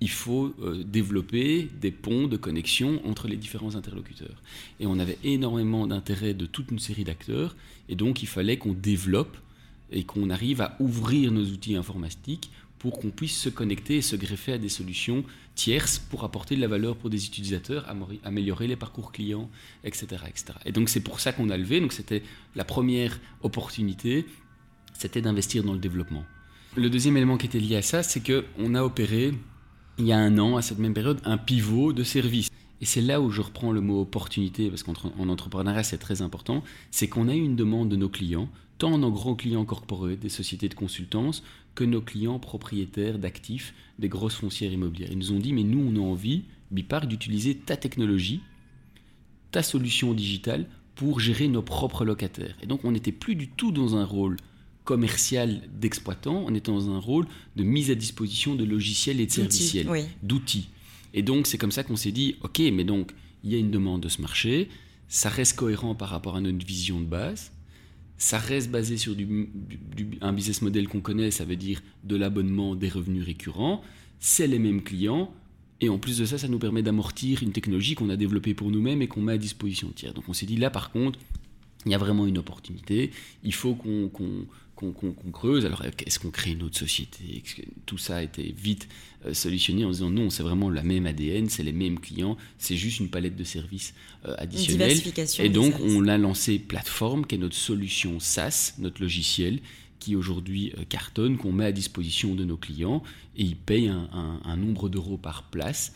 il 0.00 0.08
faut 0.10 0.54
euh, 0.62 0.82
développer 0.82 1.68
des 1.80 1.90
ponts 1.90 2.26
de 2.26 2.36
connexion 2.36 3.00
entre 3.06 3.28
les 3.28 3.36
différents 3.36 3.76
interlocuteurs. 3.76 4.42
Et 4.80 4.86
on 4.86 4.98
avait 4.98 5.18
énormément 5.22 5.86
d'intérêt 5.86 6.34
de 6.34 6.46
toute 6.46 6.70
une 6.70 6.78
série 6.78 7.04
d'acteurs, 7.04 7.54
et 7.88 7.94
donc 7.94 8.22
il 8.22 8.26
fallait 8.26 8.56
qu'on 8.56 8.72
développe 8.72 9.36
et 9.92 10.04
qu'on 10.04 10.30
arrive 10.30 10.62
à 10.62 10.76
ouvrir 10.80 11.30
nos 11.30 11.44
outils 11.44 11.76
informatiques 11.76 12.50
pour 12.84 13.00
qu'on 13.00 13.08
puisse 13.08 13.38
se 13.38 13.48
connecter 13.48 13.96
et 13.96 14.02
se 14.02 14.14
greffer 14.14 14.52
à 14.52 14.58
des 14.58 14.68
solutions 14.68 15.24
tierces 15.54 15.98
pour 15.98 16.22
apporter 16.22 16.54
de 16.54 16.60
la 16.60 16.68
valeur 16.68 16.96
pour 16.96 17.08
des 17.08 17.24
utilisateurs, 17.24 17.86
améliorer 18.24 18.66
les 18.66 18.76
parcours 18.76 19.10
clients, 19.10 19.48
etc. 19.84 20.06
etc. 20.28 20.52
Et 20.66 20.72
donc 20.72 20.90
c'est 20.90 21.00
pour 21.00 21.18
ça 21.18 21.32
qu'on 21.32 21.48
a 21.48 21.56
levé, 21.56 21.80
donc 21.80 21.94
c'était 21.94 22.22
la 22.54 22.66
première 22.66 23.18
opportunité, 23.40 24.26
c'était 24.92 25.22
d'investir 25.22 25.64
dans 25.64 25.72
le 25.72 25.78
développement. 25.78 26.26
Le 26.76 26.90
deuxième 26.90 27.16
élément 27.16 27.38
qui 27.38 27.46
était 27.46 27.58
lié 27.58 27.76
à 27.76 27.82
ça, 27.82 28.02
c'est 28.02 28.20
qu'on 28.20 28.74
a 28.74 28.82
opéré, 28.82 29.32
il 29.96 30.04
y 30.04 30.12
a 30.12 30.18
un 30.18 30.36
an, 30.36 30.58
à 30.58 30.60
cette 30.60 30.78
même 30.78 30.92
période, 30.92 31.22
un 31.24 31.38
pivot 31.38 31.94
de 31.94 32.02
service. 32.02 32.50
Et 32.82 32.84
c'est 32.84 33.00
là 33.00 33.22
où 33.22 33.30
je 33.30 33.40
reprends 33.40 33.72
le 33.72 33.80
mot 33.80 34.02
opportunité, 34.02 34.68
parce 34.68 34.82
qu'en 34.82 34.92
entrepreneuriat 35.30 35.84
c'est 35.84 35.96
très 35.96 36.20
important, 36.20 36.62
c'est 36.90 37.08
qu'on 37.08 37.28
a 37.28 37.34
eu 37.34 37.40
une 37.40 37.56
demande 37.56 37.88
de 37.88 37.96
nos 37.96 38.10
clients, 38.10 38.50
tant 38.78 38.98
nos 38.98 39.10
grands 39.10 39.34
clients 39.34 39.64
corporés, 39.64 40.16
des 40.16 40.28
sociétés 40.28 40.68
de 40.68 40.74
consultance, 40.74 41.42
que 41.74 41.84
nos 41.84 42.00
clients 42.00 42.38
propriétaires 42.38 43.18
d'actifs 43.18 43.74
des 43.98 44.08
grosses 44.08 44.34
foncières 44.34 44.72
immobilières. 44.72 45.10
Ils 45.12 45.18
nous 45.18 45.32
ont 45.32 45.38
dit, 45.38 45.52
mais 45.52 45.64
nous, 45.64 45.80
on 45.80 45.96
a 45.96 46.04
envie, 46.04 46.44
Bipark, 46.70 47.06
d'utiliser 47.06 47.56
ta 47.56 47.76
technologie, 47.76 48.40
ta 49.50 49.62
solution 49.62 50.14
digitale 50.14 50.66
pour 50.94 51.20
gérer 51.20 51.48
nos 51.48 51.62
propres 51.62 52.04
locataires. 52.04 52.56
Et 52.62 52.66
donc, 52.66 52.84
on 52.84 52.92
n'était 52.92 53.12
plus 53.12 53.34
du 53.34 53.48
tout 53.48 53.72
dans 53.72 53.96
un 53.96 54.04
rôle 54.04 54.36
commercial 54.84 55.62
d'exploitant, 55.80 56.44
on 56.46 56.54
était 56.54 56.70
dans 56.70 56.90
un 56.90 56.98
rôle 56.98 57.26
de 57.56 57.62
mise 57.62 57.90
à 57.90 57.94
disposition 57.94 58.54
de 58.54 58.64
logiciels 58.64 59.18
et 59.20 59.26
de 59.26 59.32
serviciels, 59.32 59.88
d'outils. 60.22 60.68
Et 61.14 61.22
donc, 61.22 61.46
c'est 61.46 61.58
comme 61.58 61.72
ça 61.72 61.84
qu'on 61.84 61.96
s'est 61.96 62.12
dit, 62.12 62.36
OK, 62.42 62.60
mais 62.72 62.84
donc, 62.84 63.12
il 63.44 63.52
y 63.52 63.54
a 63.54 63.58
une 63.58 63.70
demande 63.70 64.02
de 64.02 64.08
ce 64.08 64.20
marché, 64.20 64.68
ça 65.08 65.28
reste 65.28 65.56
cohérent 65.56 65.94
par 65.94 66.10
rapport 66.10 66.36
à 66.36 66.40
notre 66.40 66.64
vision 66.66 67.00
de 67.00 67.06
base, 67.06 67.52
ça 68.16 68.38
reste 68.38 68.70
basé 68.70 68.96
sur 68.96 69.14
un 70.20 70.32
business 70.32 70.62
model 70.62 70.88
qu'on 70.88 71.00
connaît, 71.00 71.30
ça 71.30 71.44
veut 71.44 71.56
dire 71.56 71.82
de 72.04 72.16
l'abonnement, 72.16 72.74
des 72.76 72.88
revenus 72.88 73.24
récurrents, 73.24 73.82
c'est 74.20 74.46
les 74.46 74.58
mêmes 74.58 74.82
clients, 74.82 75.32
et 75.80 75.88
en 75.88 75.98
plus 75.98 76.18
de 76.18 76.24
ça, 76.24 76.38
ça 76.38 76.48
nous 76.48 76.58
permet 76.58 76.82
d'amortir 76.82 77.42
une 77.42 77.52
technologie 77.52 77.94
qu'on 77.94 78.08
a 78.08 78.16
développée 78.16 78.54
pour 78.54 78.70
nous-mêmes 78.70 79.02
et 79.02 79.08
qu'on 79.08 79.20
met 79.20 79.32
à 79.32 79.38
disposition 79.38 79.90
tiers. 79.94 80.14
Donc 80.14 80.28
on 80.28 80.32
s'est 80.32 80.46
dit 80.46 80.56
là 80.56 80.70
par 80.70 80.90
contre, 80.92 81.18
il 81.84 81.92
y 81.92 81.94
a 81.94 81.98
vraiment 81.98 82.26
une 82.26 82.38
opportunité, 82.38 83.10
il 83.42 83.52
faut 83.52 83.74
qu'on 83.74 84.10
qu'on 84.92 85.30
creuse. 85.30 85.66
Alors, 85.66 85.82
est-ce 85.84 86.18
qu'on 86.18 86.30
crée 86.30 86.52
une 86.52 86.62
autre 86.62 86.78
société? 86.78 87.42
Tout 87.86 87.98
ça 87.98 88.16
a 88.16 88.22
été 88.22 88.54
vite 88.56 88.88
euh, 89.26 89.34
solutionné 89.34 89.84
en 89.84 89.90
disant 89.90 90.10
non, 90.10 90.30
c'est 90.30 90.42
vraiment 90.42 90.70
la 90.70 90.82
même 90.82 91.06
ADN, 91.06 91.48
c'est 91.48 91.62
les 91.62 91.72
mêmes 91.72 91.98
clients, 91.98 92.36
c'est 92.58 92.76
juste 92.76 93.00
une 93.00 93.08
palette 93.08 93.36
de 93.36 93.44
services 93.44 93.94
euh, 94.26 94.34
additionnels. 94.38 94.98
Et 95.38 95.48
donc, 95.48 95.74
on 95.80 96.08
a 96.08 96.18
lancé 96.18 96.58
Plateforme, 96.58 97.26
qui 97.26 97.36
est 97.36 97.38
notre 97.38 97.56
solution 97.56 98.20
SaaS, 98.20 98.74
notre 98.78 99.00
logiciel, 99.00 99.60
qui 99.98 100.16
aujourd'hui 100.16 100.72
euh, 100.78 100.84
cartonne, 100.88 101.38
qu'on 101.38 101.52
met 101.52 101.66
à 101.66 101.72
disposition 101.72 102.34
de 102.34 102.44
nos 102.44 102.56
clients, 102.56 103.02
et 103.36 103.42
ils 103.42 103.56
payent 103.56 103.88
un, 103.88 104.56
nombre 104.56 104.88
d'euros 104.88 105.16
par 105.18 105.44
place. 105.44 105.94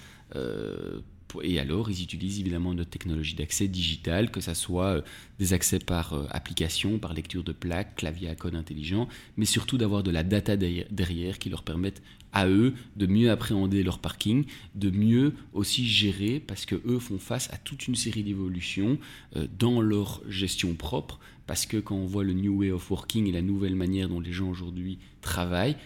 Et 1.42 1.58
alors, 1.58 1.90
ils 1.90 2.02
utilisent 2.02 2.40
évidemment 2.40 2.75
notre 2.75 2.90
technologie 2.90 3.35
d'accès 3.35 3.68
digital, 3.68 4.30
que 4.30 4.40
ce 4.40 4.54
soit 4.54 4.97
euh, 4.97 5.02
des 5.38 5.52
accès 5.52 5.78
par 5.78 6.14
euh, 6.14 6.26
application, 6.30 6.99
par 6.99 7.14
lecture 7.14 7.44
de 7.44 7.52
plaques, 7.52 7.97
clavier 7.97 8.28
à 8.28 8.35
code 8.35 8.54
intelligent, 8.54 9.08
mais 9.37 9.44
surtout 9.44 9.78
d'avoir 9.78 10.02
de 10.02 10.11
la 10.11 10.23
data 10.23 10.56
derrière 10.56 11.38
qui 11.38 11.50
leur 11.50 11.62
permettent 11.62 12.02
à 12.32 12.47
eux 12.49 12.75
de 12.97 13.06
mieux 13.06 13.30
appréhender 13.30 13.82
leur 13.82 13.99
parking, 13.99 14.44
de 14.75 14.90
mieux 14.90 15.32
aussi 15.52 15.87
gérer, 15.87 16.40
parce 16.40 16.66
que 16.66 16.80
eux 16.87 16.99
font 16.99 17.18
face 17.18 17.50
à 17.52 17.56
toute 17.56 17.88
une 17.88 17.94
série 17.94 18.23
d'évolutions 18.23 18.99
euh, 19.37 19.47
dans 19.58 19.80
leur 19.80 20.23
gestion 20.28 20.75
propre, 20.75 21.18
parce 21.47 21.66
que 21.66 21.78
quand 21.78 21.97
on 21.97 22.06
voit 22.06 22.25
le 22.25 22.35
New 22.35 22.58
Way 22.58 22.70
of 22.73 22.90
Working 22.90 23.26
et 23.26 23.32
la 23.32 23.42
nouvelle 23.42 23.75
manière 23.75 24.08
dont 24.08 24.20
les 24.20 24.32
gens 24.32 24.50
aujourd'hui 24.50 24.99
travaillent, 25.23 25.76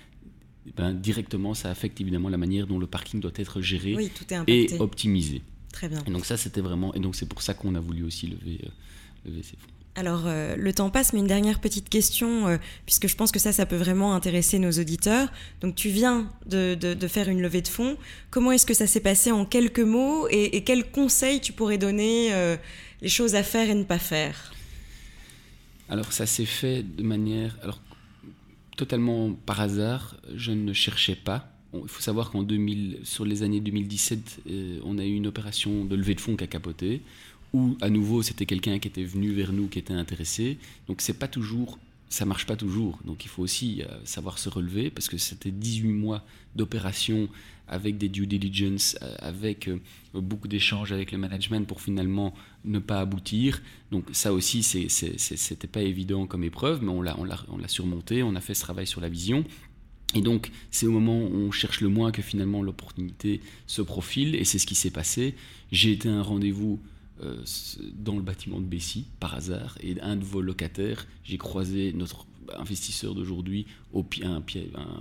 ben, 0.76 0.92
directement, 0.92 1.54
ça 1.54 1.70
affecte 1.70 2.00
évidemment 2.00 2.28
la 2.28 2.38
manière 2.38 2.66
dont 2.66 2.78
le 2.78 2.86
parking 2.86 3.20
doit 3.20 3.32
être 3.36 3.60
géré 3.60 3.96
et 4.46 4.80
optimisé. 4.80 5.42
Très 5.72 5.88
bien. 5.88 6.02
Et 6.06 6.10
donc 6.10 6.24
ça, 6.24 6.36
c'était 6.36 6.60
vraiment, 6.60 6.94
et 6.94 7.00
donc 7.00 7.16
c'est 7.16 7.26
pour 7.26 7.42
ça 7.42 7.54
qu'on 7.54 7.74
a 7.74 7.80
voulu 7.80 8.04
aussi 8.04 8.26
lever, 8.28 8.60
euh, 8.62 9.28
lever 9.28 9.42
ces 9.42 9.56
fonds. 9.56 9.68
Alors, 9.94 10.22
euh, 10.26 10.56
le 10.56 10.72
temps 10.72 10.88
passe, 10.88 11.12
mais 11.12 11.18
une 11.18 11.26
dernière 11.26 11.60
petite 11.60 11.90
question, 11.90 12.46
euh, 12.48 12.56
puisque 12.86 13.08
je 13.08 13.16
pense 13.16 13.30
que 13.30 13.38
ça, 13.38 13.52
ça 13.52 13.66
peut 13.66 13.76
vraiment 13.76 14.14
intéresser 14.14 14.58
nos 14.58 14.70
auditeurs. 14.70 15.30
Donc, 15.60 15.74
tu 15.74 15.90
viens 15.90 16.30
de, 16.46 16.74
de, 16.74 17.08
faire 17.08 17.28
une 17.28 17.42
levée 17.42 17.60
de 17.60 17.68
fonds. 17.68 17.98
Comment 18.30 18.52
est-ce 18.52 18.64
que 18.64 18.72
ça 18.72 18.86
s'est 18.86 19.00
passé 19.00 19.32
en 19.32 19.44
quelques 19.44 19.80
mots 19.80 20.28
et, 20.30 20.56
et 20.56 20.64
quels 20.64 20.90
conseils 20.90 21.40
tu 21.40 21.52
pourrais 21.52 21.76
donner 21.76 22.30
les 23.02 23.08
choses 23.10 23.34
à 23.34 23.42
faire 23.42 23.68
et 23.68 23.74
ne 23.74 23.84
pas 23.84 23.98
faire? 23.98 24.54
Alors, 25.90 26.10
ça 26.10 26.24
s'est 26.24 26.46
fait 26.46 26.82
de 26.82 27.02
manière... 27.02 27.58
Alors, 27.62 27.78
totalement 28.76 29.32
par 29.32 29.60
hasard, 29.60 30.16
je 30.34 30.52
ne 30.52 30.72
cherchais 30.72 31.16
pas. 31.16 31.48
Il 31.74 31.88
faut 31.88 32.02
savoir 32.02 32.30
qu'en 32.30 32.42
2000, 32.42 33.00
sur 33.02 33.24
les 33.24 33.42
années 33.42 33.60
2017, 33.60 34.42
euh, 34.50 34.80
on 34.84 34.98
a 34.98 35.04
eu 35.04 35.14
une 35.14 35.26
opération 35.26 35.84
de 35.84 35.96
levée 35.96 36.14
de 36.14 36.20
fonds 36.20 36.36
qui 36.36 36.44
a 36.44 36.46
capoté, 36.46 37.00
où 37.54 37.76
à 37.80 37.88
nouveau 37.88 38.22
c'était 38.22 38.46
quelqu'un 38.46 38.78
qui 38.78 38.88
était 38.88 39.04
venu 39.04 39.32
vers 39.32 39.52
nous, 39.52 39.68
qui 39.68 39.78
était 39.78 39.94
intéressé. 39.94 40.58
Donc 40.86 41.00
c'est 41.00 41.18
pas 41.18 41.28
toujours, 41.28 41.78
ça 42.12 42.26
marche 42.26 42.44
pas 42.44 42.56
toujours. 42.56 42.98
Donc 43.06 43.24
il 43.24 43.28
faut 43.28 43.42
aussi 43.42 43.82
euh, 43.82 43.86
savoir 44.04 44.38
se 44.38 44.50
relever 44.50 44.90
parce 44.90 45.08
que 45.08 45.16
c'était 45.16 45.50
18 45.50 45.88
mois 45.88 46.22
d'opération 46.54 47.28
avec 47.66 47.96
des 47.96 48.10
due 48.10 48.26
diligence, 48.26 48.98
euh, 49.00 49.14
avec 49.18 49.68
euh, 49.68 49.80
beaucoup 50.12 50.46
d'échanges 50.46 50.92
avec 50.92 51.10
le 51.10 51.16
management 51.16 51.66
pour 51.66 51.80
finalement 51.80 52.34
ne 52.66 52.78
pas 52.78 53.00
aboutir. 53.00 53.62
Donc 53.90 54.04
ça 54.12 54.34
aussi, 54.34 54.62
c'était 54.62 55.66
pas 55.66 55.80
évident 55.80 56.26
comme 56.26 56.44
épreuve, 56.44 56.82
mais 56.82 56.90
on 56.90 57.00
l'a, 57.00 57.16
on 57.18 57.56
l'a 57.56 57.68
surmonté, 57.68 58.22
on 58.22 58.34
a 58.34 58.42
fait 58.42 58.54
ce 58.54 58.60
travail 58.60 58.86
sur 58.86 59.00
la 59.00 59.08
vision. 59.08 59.44
Et 60.14 60.20
donc, 60.20 60.50
c'est 60.70 60.86
au 60.86 60.90
moment 60.90 61.18
où 61.18 61.34
on 61.34 61.50
cherche 61.50 61.80
le 61.80 61.88
moins 61.88 62.12
que 62.12 62.20
finalement 62.20 62.62
l'opportunité 62.62 63.40
se 63.66 63.80
profile, 63.80 64.34
et 64.34 64.44
c'est 64.44 64.58
ce 64.58 64.66
qui 64.66 64.74
s'est 64.74 64.90
passé. 64.90 65.34
J'ai 65.70 65.92
été 65.92 66.10
à 66.10 66.12
un 66.12 66.22
rendez-vous 66.22 66.78
dans 67.94 68.16
le 68.16 68.22
bâtiment 68.22 68.60
de 68.60 68.66
Bessie, 68.66 69.06
par 69.20 69.34
hasard, 69.34 69.76
et 69.80 70.00
un 70.00 70.16
de 70.16 70.24
vos 70.24 70.40
locataires, 70.40 71.06
j'ai 71.24 71.38
croisé 71.38 71.92
notre 71.92 72.26
investisseur 72.58 73.14
d'aujourd'hui 73.14 73.66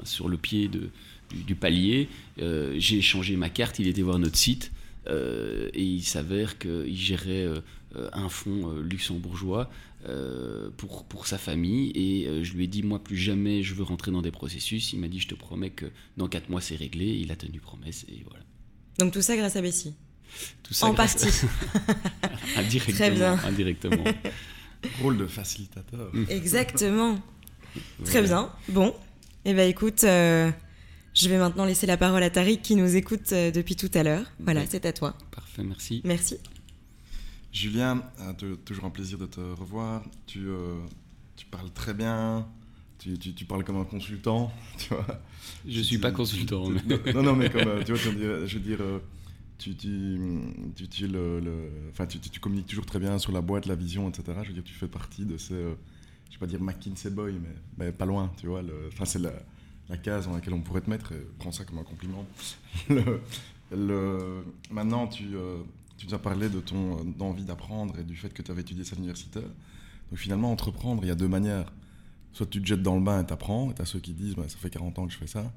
sur 0.04 0.30
le 0.30 0.38
pied 0.38 0.70
du, 1.30 1.56
palier. 1.56 2.10
Euh, 2.40 2.75
j'ai 2.78 2.98
échangé 2.98 3.36
ma 3.36 3.50
carte, 3.50 3.80
il 3.80 3.88
était 3.88 4.01
voir 4.01 4.20
notre 4.20 4.38
site 4.38 4.72
euh, 5.08 5.70
et 5.74 5.84
il 5.84 6.04
s'avère 6.04 6.58
qu'il 6.58 6.96
gérait 6.96 7.46
euh, 7.46 7.62
un 8.13 8.30
fonds 8.30 8.72
luxembourgeois 8.82 9.70
pour, 10.78 11.04
pour 11.06 11.28
sa 11.28 11.38
famille 11.38 11.92
et 11.94 12.44
je 12.44 12.54
lui 12.56 12.63
ai 12.63 12.68
dit 12.68 12.82
moi 12.82 12.98
plus 12.98 13.18
jamais 13.18 13.62
je 13.62 13.75
veux 13.75 13.84
rentrer 13.84 14.12
dans 14.12 14.24
des 14.24 14.32
processus. 14.32 14.94
Il 14.94 15.00
m'a 15.00 15.08
dit 15.08 15.20
je 15.20 15.28
te 15.28 15.36
promets 15.36 15.70
que 15.70 15.86
dans 16.18 16.28
4 16.28 16.50
mois 16.50 16.62
c'est 16.62 16.75
réglé. 16.75 17.06
Il 17.06 17.32
a 17.32 17.36
tenu 17.36 17.60
promesse 17.60 18.06
et 18.10 18.24
voilà. 18.28 18.44
Donc 18.98 19.13
tout 19.13 19.22
ça 19.22 19.36
grâce 19.36 19.56
à 19.58 19.62
Bessie 19.62 19.94
tout 20.64 20.74
ça 20.74 20.88
En 20.88 20.94
partie. 20.94 21.28
indirectement, 22.58 22.98
Très 22.98 23.12
bien. 23.12 23.40
indirectement. 23.46 24.04
Rôle 25.02 25.18
de 25.18 25.28
facilitateur. 25.28 26.12
Exactement. 26.30 27.20
Très 28.06 28.22
bien. 28.22 28.50
Bon. 28.70 28.94
Eh 29.46 29.54
bien 29.54 29.66
écoute, 29.66 30.06
je 31.14 31.28
vais 31.28 31.38
maintenant 31.38 31.66
laisser 31.66 31.86
la 31.88 31.98
parole 31.98 32.24
à 32.24 32.30
Tariq 32.30 32.62
qui 32.62 32.76
nous 32.76 32.96
écoute 32.96 33.34
euh, 33.34 33.52
depuis 33.52 33.76
tout 33.76 33.92
à 33.94 34.04
l'heure. 34.04 34.26
Voilà, 34.40 34.66
c'est 34.66 34.86
à 34.86 34.94
toi. 34.94 35.14
Parfait, 35.32 35.64
merci. 35.64 36.02
Merci. 36.06 36.38
Julien, 37.52 38.02
euh, 38.22 38.56
toujours 38.64 38.86
un 38.86 38.90
plaisir 38.90 39.18
de 39.18 39.26
te 39.26 39.42
revoir. 39.42 40.04
Tu, 40.26 40.48
euh, 40.48 40.80
tu 41.36 41.46
parles 41.48 41.70
très 41.72 41.94
bien. 41.94 42.48
Tu, 42.98 43.18
tu, 43.18 43.46
parles 43.46 43.64
comme 43.66 43.78
un 43.78 43.84
consultant, 43.84 44.54
tu 44.78 44.90
vois. 44.90 45.06
Je 45.68 45.80
ne 45.80 45.84
suis 45.84 45.98
pas 45.98 46.12
consultant. 46.12 46.70
Mais... 46.70 47.14
Non, 47.14 47.24
non, 47.24 47.36
mais 47.36 47.50
comme, 47.50 47.84
tu 47.84 47.94
vois, 47.94 48.02
je 48.02 48.58
veux 48.58 48.60
dire, 48.60 48.80
tu, 49.62 49.75
tu, 49.75 50.88
tu, 50.88 52.20
tu, 52.20 52.39
communiques 52.39 52.65
toujours 52.65 52.86
très 52.86 53.00
bien 53.00 53.20
sur 53.20 53.32
la 53.32 53.41
boîte, 53.41 53.68
la 53.68 53.75
vision, 53.75 54.10
etc. 54.10 54.39
Je 54.41 54.48
veux 54.48 54.53
dire, 54.56 54.63
tu 54.63 54.74
fais 54.74 54.88
partie 54.88 55.24
de 55.24 55.38
ces, 55.38 55.53
je 55.53 55.60
ne 55.60 56.32
vais 56.32 56.39
pas 56.39 56.48
dire 56.48 56.60
McKinsey 56.62 57.12
Boy, 57.12 57.34
mais, 57.34 57.56
mais 57.77 57.91
pas 57.91 58.06
loin, 58.06 58.32
tu 58.38 58.48
vois. 58.48 58.63
Enfin, 58.88 59.06
c'est 59.06 59.20
la 59.20 59.98
case 59.98 60.27
dans 60.27 60.34
laquelle 60.34 60.53
on 60.53 60.62
pourrait 60.62 60.82
te 60.82 60.89
mettre, 60.89 61.13
prends 61.38 61.51
ça 61.51 61.63
comme 61.63 61.77
un 61.77 61.84
compliment. 61.84 62.25
le, 63.72 64.44
maintenant, 64.72 65.08
tu, 65.08 65.36
euh, 65.36 65.58
tu 65.98 66.08
nous 66.08 66.13
as 66.15 66.20
parlé 66.20 66.50
de 66.50 66.60
ton 66.60 66.98
euh, 66.98 67.24
envie 67.24 67.44
d'apprendre 67.44 68.00
et 68.00 68.03
du 68.03 68.15
fait 68.15 68.34
que 68.34 68.41
tu 68.41 68.50
avais 68.50 68.62
étudié 68.62 68.84
ça 68.84 68.94
à 68.94 68.96
l'université. 68.96 69.41
Donc 69.41 70.20
finalement, 70.20 70.51
entreprendre, 70.51 71.03
il 71.03 71.08
y 71.08 71.12
a 71.12 71.15
deux 71.15 71.27
manières. 71.27 71.72
Soit 72.34 72.48
tu 72.48 72.62
te 72.62 72.65
jettes 72.65 72.82
dans 72.82 72.96
le 72.96 73.01
bain 73.01 73.22
et 73.22 73.25
t'apprends, 73.25 73.70
et 73.70 73.75
tu 73.75 73.82
as 73.82 73.86
ceux 73.86 74.00
qui 74.00 74.13
disent 74.13 74.36
bah, 74.36 74.46
ça 74.48 74.58
fait 74.58 74.70
40 74.70 75.00
ans 75.00 75.06
que 75.06 75.13
je 75.13 75.18
fais 75.18 75.27
ça, 75.27 75.51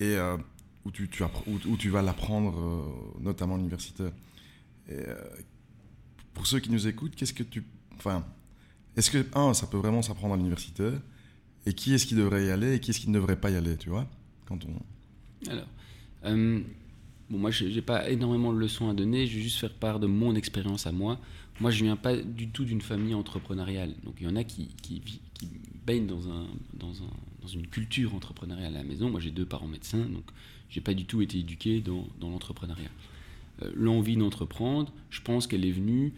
et 0.00 0.16
euh, 0.16 0.36
où, 0.88 1.76
tu, 1.76 1.88
vas 1.90 2.02
l'apprendre, 2.02 3.14
notamment 3.20 3.54
à 3.54 3.58
l'université. 3.58 4.04
Et 4.90 5.04
pour 6.34 6.46
ceux 6.46 6.60
qui 6.60 6.70
nous 6.70 6.86
écoutent, 6.86 7.14
qu'est-ce 7.14 7.34
que 7.34 7.42
tu. 7.42 7.64
Enfin, 7.96 8.24
est-ce 8.96 9.10
que, 9.10 9.26
un, 9.34 9.54
ça 9.54 9.66
peut 9.66 9.76
vraiment 9.76 10.02
s'apprendre 10.02 10.34
à 10.34 10.36
l'université? 10.36 10.90
Et 11.66 11.72
qui 11.72 11.94
est-ce 11.94 12.06
qui 12.06 12.14
devrait 12.14 12.46
y 12.46 12.50
aller 12.50 12.74
et 12.74 12.80
qui 12.80 12.90
est-ce 12.90 13.00
qui 13.00 13.10
ne 13.10 13.14
devrait 13.14 13.36
pas 13.36 13.50
y 13.50 13.56
aller, 13.56 13.76
tu 13.76 13.90
vois 13.90 14.08
quand 14.48 14.58
on... 14.64 15.50
Alors, 15.50 15.68
euh, 16.24 16.60
bon, 17.28 17.38
moi, 17.38 17.50
je 17.50 17.66
n'ai 17.66 17.82
pas 17.82 18.08
énormément 18.08 18.52
de 18.52 18.58
leçons 18.58 18.88
à 18.88 18.94
donner, 18.94 19.26
je 19.26 19.36
vais 19.36 19.42
juste 19.42 19.58
faire 19.58 19.74
part 19.74 20.00
de 20.00 20.06
mon 20.06 20.34
expérience 20.34 20.86
à 20.86 20.92
moi. 20.92 21.20
Moi, 21.60 21.70
je 21.70 21.80
ne 21.80 21.88
viens 21.88 21.96
pas 21.96 22.16
du 22.16 22.48
tout 22.48 22.64
d'une 22.64 22.80
famille 22.80 23.14
entrepreneuriale. 23.14 23.94
Donc, 24.04 24.14
il 24.20 24.26
y 24.26 24.30
en 24.30 24.36
a 24.36 24.44
qui, 24.44 24.68
qui, 24.82 25.00
qui 25.34 25.48
baignent 25.84 26.06
dans, 26.06 26.28
un, 26.30 26.46
dans, 26.72 27.02
un, 27.02 27.10
dans, 27.42 27.48
une 27.48 27.66
culture 27.66 28.14
entrepreneuriale 28.14 28.74
à 28.74 28.78
la 28.78 28.84
maison. 28.84 29.10
Moi, 29.10 29.20
j'ai 29.20 29.30
deux 29.30 29.46
parents 29.46 29.68
médecins, 29.68 30.04
donc 30.04 30.24
je 30.70 30.78
n'ai 30.78 30.82
pas 30.82 30.94
du 30.94 31.04
tout 31.04 31.22
été 31.22 31.38
éduqué 31.38 31.80
dans, 31.80 32.06
l'entrepreneuriat. 32.20 32.90
Euh, 33.62 33.70
l'envie 33.74 34.16
d'entreprendre, 34.16 34.92
je 35.10 35.20
pense 35.20 35.46
qu'elle 35.46 35.64
est 35.64 35.72
venue 35.72 36.12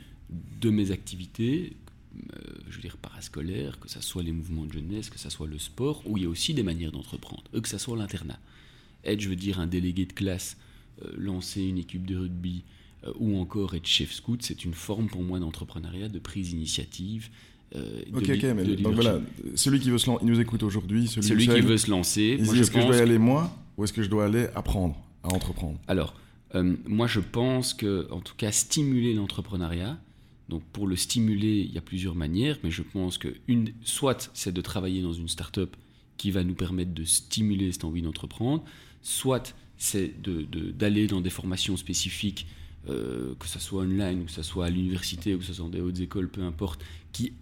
de 0.61 0.71
mes 0.71 0.91
activités 0.91 1.73
euh, 2.17 2.41
je 2.69 2.77
veux 2.77 2.83
dire, 2.83 2.97
parascolaire, 2.97 3.79
que 3.79 3.89
ce 3.89 4.01
soit 4.01 4.23
les 4.23 4.33
mouvements 4.33 4.65
de 4.65 4.73
jeunesse, 4.73 5.11
que 5.11 5.19
ce 5.19 5.31
soit 5.31 5.47
le 5.47 5.59
sport, 5.59 6.03
où 6.07 6.17
il 6.17 6.25
y 6.25 6.27
a 6.27 6.29
aussi 6.29 6.55
des 6.55 6.63
manières 6.63 6.93
d'entreprendre, 6.93 7.43
que 7.53 7.69
ce 7.69 7.79
soit 7.79 7.97
l'internat. 7.97 8.39
Être, 9.05 9.21
je 9.21 9.29
veux 9.29 9.37
dire, 9.37 9.61
un 9.61 9.67
délégué 9.67 10.07
de 10.07 10.13
classe, 10.13 10.57
euh, 11.05 11.13
lancer 11.17 11.63
une 11.63 11.79
équipe 11.79 12.07
de 12.07 12.17
rugby, 12.17 12.63
euh, 13.05 13.13
ou 13.19 13.39
encore 13.39 13.75
être 13.75 13.87
chef 13.87 14.13
scout, 14.13 14.43
c'est 14.43 14.65
une 14.65 14.75
forme 14.75 15.09
pour 15.09 15.23
moi 15.23 15.39
d'entrepreneuriat, 15.39 16.09
de 16.09 16.19
prise 16.19 16.51
d'initiative. 16.51 17.31
Ok, 17.75 18.31
ok, 18.35 18.43
mais 18.57 18.65
donc 18.77 18.95
voilà, 18.95 19.21
celui 19.55 19.81
qui 19.81 19.91
veut 19.91 19.99
se 19.99 20.07
lancer, 20.07 20.25
il 20.25 20.31
nous 20.31 20.41
écoute 20.41 20.63
aujourd'hui, 20.63 21.07
celui, 21.09 21.27
celui 21.27 21.49
qui 21.49 21.61
veut 21.61 21.79
se 21.79 21.91
lancer. 21.91 22.39
est-ce 22.41 22.71
que 22.71 22.81
je 22.81 22.87
dois 22.87 22.97
y 22.97 23.01
aller 23.01 23.19
moi, 23.19 23.57
ou 23.77 23.85
est-ce 23.85 23.93
que 23.93 24.03
je 24.03 24.11
dois 24.11 24.27
aller 24.27 24.47
apprendre 24.55 24.97
à 25.23 25.29
entreprendre? 25.29 25.79
Alors, 25.89 26.15
moi 26.87 27.07
je 27.07 27.21
pense 27.21 27.75
que, 27.75 28.09
en 28.11 28.21
tout 28.21 28.35
cas, 28.37 28.53
stimuler 28.53 29.15
l'entrepreneuriat, 29.15 29.99
donc 30.51 30.63
pour 30.73 30.89
le 30.89 30.97
stimuler, 30.97 31.61
il 31.61 31.73
y 31.73 31.79
a 31.79 31.81
plusieurs 31.81 32.17
manières, 32.17 32.59
mais 32.65 32.73
je 32.73 32.83
pense 32.83 33.19
que 33.19 33.29
une, 33.47 33.73
soit 33.85 34.31
c'est 34.35 34.53
de 34.53 34.61
travailler 34.61 35.01
dans 35.01 35.13
une 35.13 35.29
start-up 35.29 35.77
qui 36.17 36.33
va 36.33 36.43
nous 36.43 36.55
permettre 36.55 36.93
de 36.93 37.05
stimuler 37.05 37.73
cette 37.73 37.85
envie 37.85 38.03
d'entreprendre, 38.03 38.65
soit 39.01 39.55
c'est 39.79 40.13
d'aller 40.21 41.07
dans 41.07 41.23
des 41.23 41.31
formations 41.31 41.77
spécifiques, 41.77 42.47
euh, 42.89 43.35
que 43.39 43.47
ce 43.47 43.59
soit 43.59 43.83
online, 43.85 44.23
ou 44.23 44.25
que 44.25 44.33
ce 44.33 44.43
soit 44.43 44.67
à 44.67 44.71
l'université, 44.71 45.35
ou 45.35 45.39
que 45.39 45.45
ce 45.45 45.55
soit 45.55 45.65
dans 45.65 45.71
des 45.71 45.81
hautes 45.81 46.01
écoles, 46.01 46.29
peu 46.29 46.43
importe, 46.43 46.85
qui 47.13 47.33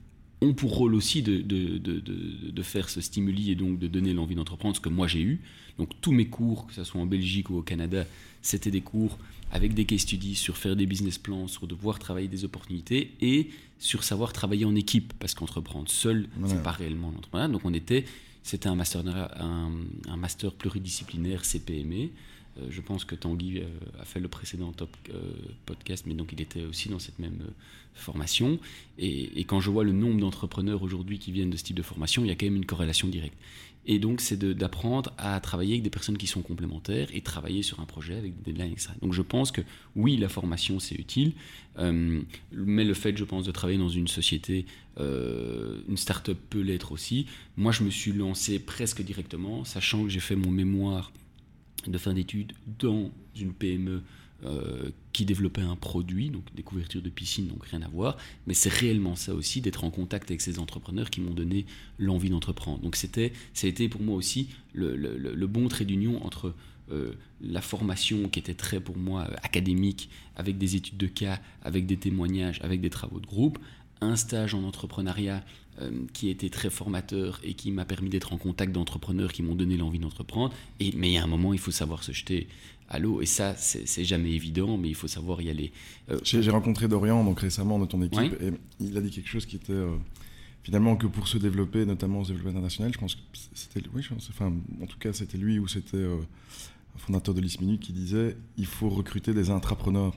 ont 0.40 0.54
pour 0.54 0.76
rôle 0.76 0.94
aussi 0.94 1.22
de, 1.22 1.38
de, 1.38 1.78
de, 1.78 2.00
de, 2.00 2.62
faire 2.62 2.88
ce 2.88 3.00
stimuli 3.00 3.50
et 3.50 3.54
donc 3.54 3.78
de 3.78 3.88
donner 3.88 4.12
l'envie 4.12 4.34
d'entreprendre, 4.34 4.76
ce 4.76 4.80
que 4.80 4.88
moi 4.88 5.06
j'ai 5.06 5.20
eu. 5.20 5.40
Donc 5.78 5.90
tous 6.00 6.12
mes 6.12 6.26
cours, 6.26 6.66
que 6.66 6.74
ce 6.74 6.84
soit 6.84 7.00
en 7.00 7.06
Belgique 7.06 7.50
ou 7.50 7.56
au 7.56 7.62
Canada, 7.62 8.06
c'était 8.42 8.70
des 8.70 8.80
cours 8.80 9.18
avec 9.50 9.74
des 9.74 9.84
case 9.84 10.00
studies 10.00 10.34
sur 10.34 10.56
faire 10.56 10.76
des 10.76 10.86
business 10.86 11.18
plans, 11.18 11.48
sur 11.48 11.66
devoir 11.66 11.98
travailler 11.98 12.28
des 12.28 12.44
opportunités 12.44 13.12
et 13.20 13.48
sur 13.78 14.04
savoir 14.04 14.32
travailler 14.32 14.64
en 14.64 14.74
équipe, 14.74 15.12
parce 15.18 15.34
qu'entreprendre 15.34 15.88
seul, 15.88 16.28
c'est 16.46 16.62
pas 16.62 16.72
réellement 16.72 17.10
l'entrepreneuriat. 17.10 17.52
Donc 17.52 17.62
on 17.64 17.72
était, 17.72 18.04
c'était 18.42 18.68
un 18.68 18.74
master, 18.74 19.02
un, 19.06 19.70
un 20.08 20.16
master 20.16 20.52
pluridisciplinaire 20.52 21.44
CPME. 21.44 22.10
Euh, 22.58 22.66
je 22.70 22.80
pense 22.80 23.04
que 23.04 23.14
Tanguy 23.14 23.58
euh, 23.58 23.66
a 24.00 24.04
fait 24.04 24.20
le 24.20 24.28
précédent 24.28 24.72
top 24.72 24.96
euh, 25.10 25.20
podcast, 25.66 26.04
mais 26.06 26.14
donc 26.14 26.32
il 26.32 26.40
était 26.40 26.64
aussi 26.64 26.88
dans 26.88 26.98
cette 26.98 27.18
même 27.18 27.40
formation. 27.94 28.58
Et, 28.98 29.44
quand 29.44 29.60
je 29.60 29.70
vois 29.70 29.84
le 29.84 29.92
nombre 29.92 30.20
d'entrepreneurs 30.20 30.82
aujourd'hui 30.82 31.18
qui 31.18 31.32
viennent 31.32 31.50
de 31.50 31.56
ce 31.56 31.64
type 31.64 31.76
de 31.76 31.82
formation, 31.82 32.24
il 32.24 32.28
y 32.28 32.30
a 32.30 32.34
quand 32.34 32.46
même 32.46 32.56
une 32.56 32.66
corrélation 32.66 33.08
directe. 33.08 33.36
Et 33.86 33.98
donc, 33.98 34.20
c'est 34.20 34.38
d'apprendre 34.38 35.12
à 35.16 35.40
travailler 35.40 35.72
avec 35.72 35.82
des 35.82 35.90
personnes 35.90 36.18
qui 36.18 36.26
sont 36.26 36.42
complémentaires 36.42 37.08
et 37.14 37.22
travailler 37.22 37.62
sur 37.62 37.80
un 37.80 37.86
projet 37.86 38.16
avec 38.16 38.36
des 38.42 38.52
deadlines, 38.52 38.72
etc. 38.72 38.90
Donc, 39.00 39.14
je 39.14 39.22
pense 39.22 39.50
que 39.50 39.62
oui, 39.96 40.18
la 40.18 40.28
formation, 40.28 40.78
c'est 40.78 40.94
utile, 40.94 41.32
mais 41.78 42.84
le 42.84 42.92
fait, 42.92 43.16
je 43.16 43.24
pense, 43.24 43.46
de 43.46 43.50
travailler 43.50 43.78
dans 43.78 43.88
une 43.88 44.06
société, 44.06 44.66
une 44.98 45.96
start-up 45.96 46.36
peut 46.50 46.60
l'être 46.60 46.92
aussi. 46.92 47.26
Moi, 47.56 47.72
je 47.72 47.82
me 47.82 47.88
suis 47.88 48.12
lancé 48.12 48.58
presque 48.58 49.00
directement, 49.00 49.64
sachant 49.64 50.02
que 50.02 50.10
j'ai 50.10 50.20
fait 50.20 50.36
mon 50.36 50.50
mémoire 50.50 51.10
de 51.86 51.98
fin 51.98 52.12
d'études 52.12 52.52
dans 52.78 53.10
une 53.36 53.52
PME 53.52 54.02
euh, 54.44 54.90
qui 55.12 55.24
développait 55.24 55.62
un 55.62 55.74
produit, 55.74 56.30
donc 56.30 56.44
des 56.54 56.62
couvertures 56.62 57.02
de 57.02 57.10
piscine, 57.10 57.48
donc 57.48 57.64
rien 57.64 57.82
à 57.82 57.88
voir. 57.88 58.16
Mais 58.46 58.54
c'est 58.54 58.72
réellement 58.72 59.16
ça 59.16 59.34
aussi, 59.34 59.60
d'être 59.60 59.82
en 59.82 59.90
contact 59.90 60.30
avec 60.30 60.40
ces 60.40 60.60
entrepreneurs 60.60 61.10
qui 61.10 61.20
m'ont 61.20 61.34
donné 61.34 61.66
l'envie 61.98 62.30
d'entreprendre. 62.30 62.78
Donc 62.78 62.94
c'était, 62.94 63.32
ça 63.52 63.66
a 63.66 63.70
été 63.70 63.88
pour 63.88 64.00
moi 64.00 64.14
aussi 64.14 64.50
le, 64.74 65.46
bon 65.46 65.66
trait 65.66 65.84
d'union 65.84 66.24
entre 66.24 66.54
euh, 66.92 67.14
la 67.40 67.60
formation 67.60 68.28
qui 68.28 68.38
était 68.38 68.54
très 68.54 68.78
pour 68.78 68.96
moi 68.96 69.26
euh, 69.28 69.34
académique, 69.42 70.08
avec 70.36 70.56
des 70.56 70.76
études 70.76 70.98
de 70.98 71.08
cas, 71.08 71.40
avec 71.62 71.86
des 71.86 71.96
témoignages, 71.96 72.60
avec 72.62 72.80
des 72.80 72.90
travaux 72.90 73.18
de 73.18 73.26
groupe, 73.26 73.58
un 74.00 74.14
stage 74.14 74.54
en 74.54 74.62
entrepreneuriat 74.62 75.44
qui 76.12 76.28
a 76.28 76.30
été 76.30 76.50
très 76.50 76.70
formateur 76.70 77.40
et 77.44 77.54
qui 77.54 77.70
m'a 77.70 77.84
permis 77.84 78.10
d'être 78.10 78.32
en 78.32 78.38
contact 78.38 78.72
d'entrepreneurs 78.72 79.32
qui 79.32 79.42
m'ont 79.42 79.54
donné 79.54 79.76
l'envie 79.76 79.98
d'entreprendre. 79.98 80.54
Et, 80.80 80.92
mais 80.96 81.10
il 81.10 81.12
y 81.14 81.18
a 81.18 81.24
un 81.24 81.28
moment, 81.28 81.52
il 81.52 81.58
faut 81.58 81.70
savoir 81.70 82.02
se 82.02 82.12
jeter 82.12 82.48
à 82.88 82.98
l'eau. 82.98 83.20
Et 83.20 83.26
ça, 83.26 83.54
c'est 83.56 84.04
jamais 84.04 84.32
évident, 84.32 84.76
mais 84.76 84.88
il 84.88 84.94
faut 84.94 85.08
savoir 85.08 85.40
y 85.42 85.50
aller. 85.50 85.72
Euh, 86.10 86.18
J'ai 86.24 86.50
rencontré 86.50 86.88
Dorian 86.88 87.24
donc 87.24 87.40
récemment 87.40 87.78
de 87.78 87.86
ton 87.86 88.02
équipe 88.02 88.34
et 88.40 88.52
il 88.80 88.96
a 88.96 89.00
dit 89.00 89.10
quelque 89.10 89.28
chose 89.28 89.46
qui 89.46 89.56
était 89.56 89.72
euh, 89.72 89.96
finalement 90.62 90.96
que 90.96 91.06
pour 91.06 91.28
se 91.28 91.38
développer, 91.38 91.84
notamment 91.84 92.20
au 92.20 92.24
développement 92.24 92.50
international, 92.50 92.92
je 92.92 92.98
pense 92.98 93.14
que 93.14 93.20
c'était 93.54 93.82
oui, 93.94 94.02
enfin, 94.30 94.52
en 94.82 94.86
tout 94.86 94.98
cas 94.98 95.12
c'était 95.12 95.38
lui 95.38 95.58
ou 95.58 95.68
c'était 95.68 96.04
un 96.04 96.98
fondateur 96.98 97.34
de 97.34 97.40
l'ISMINU 97.40 97.78
qui 97.78 97.92
disait 97.92 98.36
il 98.56 98.66
faut 98.66 98.88
recruter 98.88 99.34
des 99.34 99.50
intrapreneurs. 99.50 100.14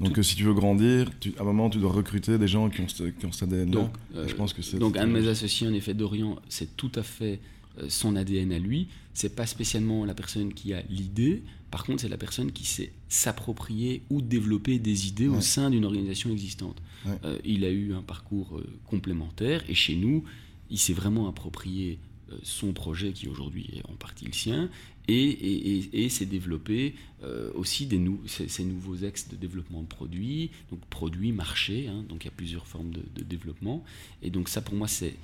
Donc 0.00 0.18
si 0.22 0.34
tu 0.34 0.44
veux 0.44 0.54
grandir, 0.54 1.10
à 1.38 1.42
un 1.42 1.44
moment 1.44 1.70
tu 1.70 1.78
dois 1.78 1.92
recruter 1.92 2.38
des 2.38 2.48
gens 2.48 2.68
qui 2.70 2.80
ont, 2.80 2.86
qui 2.86 3.26
ont 3.26 3.32
cet 3.32 3.52
ADN. 3.52 3.70
Donc, 3.70 3.90
euh, 4.14 4.26
je 4.26 4.34
pense 4.34 4.52
que 4.52 4.62
c'est. 4.62 4.78
Donc 4.78 4.96
un 4.96 5.06
de 5.06 5.12
mes 5.12 5.28
associés, 5.28 5.66
en 5.68 5.72
effet, 5.72 5.94
Dorian, 5.94 6.38
c'est 6.48 6.76
tout 6.76 6.90
à 6.94 7.02
fait 7.02 7.40
euh, 7.78 7.86
son 7.88 8.16
ADN 8.16 8.52
à 8.52 8.58
lui. 8.58 8.88
C'est 9.14 9.34
pas 9.36 9.46
spécialement 9.46 10.04
la 10.04 10.14
personne 10.14 10.52
qui 10.54 10.72
a 10.74 10.82
l'idée. 10.88 11.42
Par 11.70 11.84
contre, 11.84 12.02
c'est 12.02 12.08
la 12.08 12.18
personne 12.18 12.52
qui 12.52 12.66
sait 12.66 12.92
s'approprier 13.08 14.02
ou 14.10 14.20
développer 14.20 14.78
des 14.78 15.06
idées 15.08 15.28
au 15.28 15.40
sein 15.40 15.70
d'une 15.70 15.84
organisation 15.84 16.30
existante. 16.30 16.82
Euh, 17.24 17.38
il 17.44 17.64
a 17.64 17.70
eu 17.70 17.94
un 17.94 18.02
parcours 18.02 18.60
complémentaire 18.86 19.62
et 19.68 19.74
chez 19.74 19.96
nous, 19.96 20.24
il 20.70 20.78
s'est 20.78 20.92
vraiment 20.92 21.28
approprié 21.28 21.98
son 22.42 22.72
projet 22.72 23.12
qui 23.12 23.28
aujourd'hui 23.28 23.68
est 23.74 23.90
en 23.90 23.94
partie 23.94 24.26
le 24.26 24.32
sien 24.32 24.70
et, 25.08 25.88
et, 26.04 26.08
c'est 26.08 26.26
développer 26.26 26.94
euh, 27.24 27.50
aussi 27.54 27.86
des 27.86 28.00
ces, 28.26 28.64
nouveaux 28.64 29.04
axes 29.04 29.28
de 29.28 29.36
développement 29.36 29.82
de 29.82 29.88
produits, 29.88 30.50
donc 30.70 30.80
produits, 30.86 31.32
marché, 31.32 31.88
hein, 31.88 32.04
donc 32.08 32.24
il 32.24 32.26
y 32.26 32.28
a 32.28 32.34
plusieurs 32.36 32.66
formes 32.66 32.92
de, 32.92 33.22
développement. 33.24 33.82
Et 34.22 34.30
donc 34.30 34.48
ça 34.48 34.60
pour 34.60 34.74
moi 34.74 34.86
c'est 34.86 35.16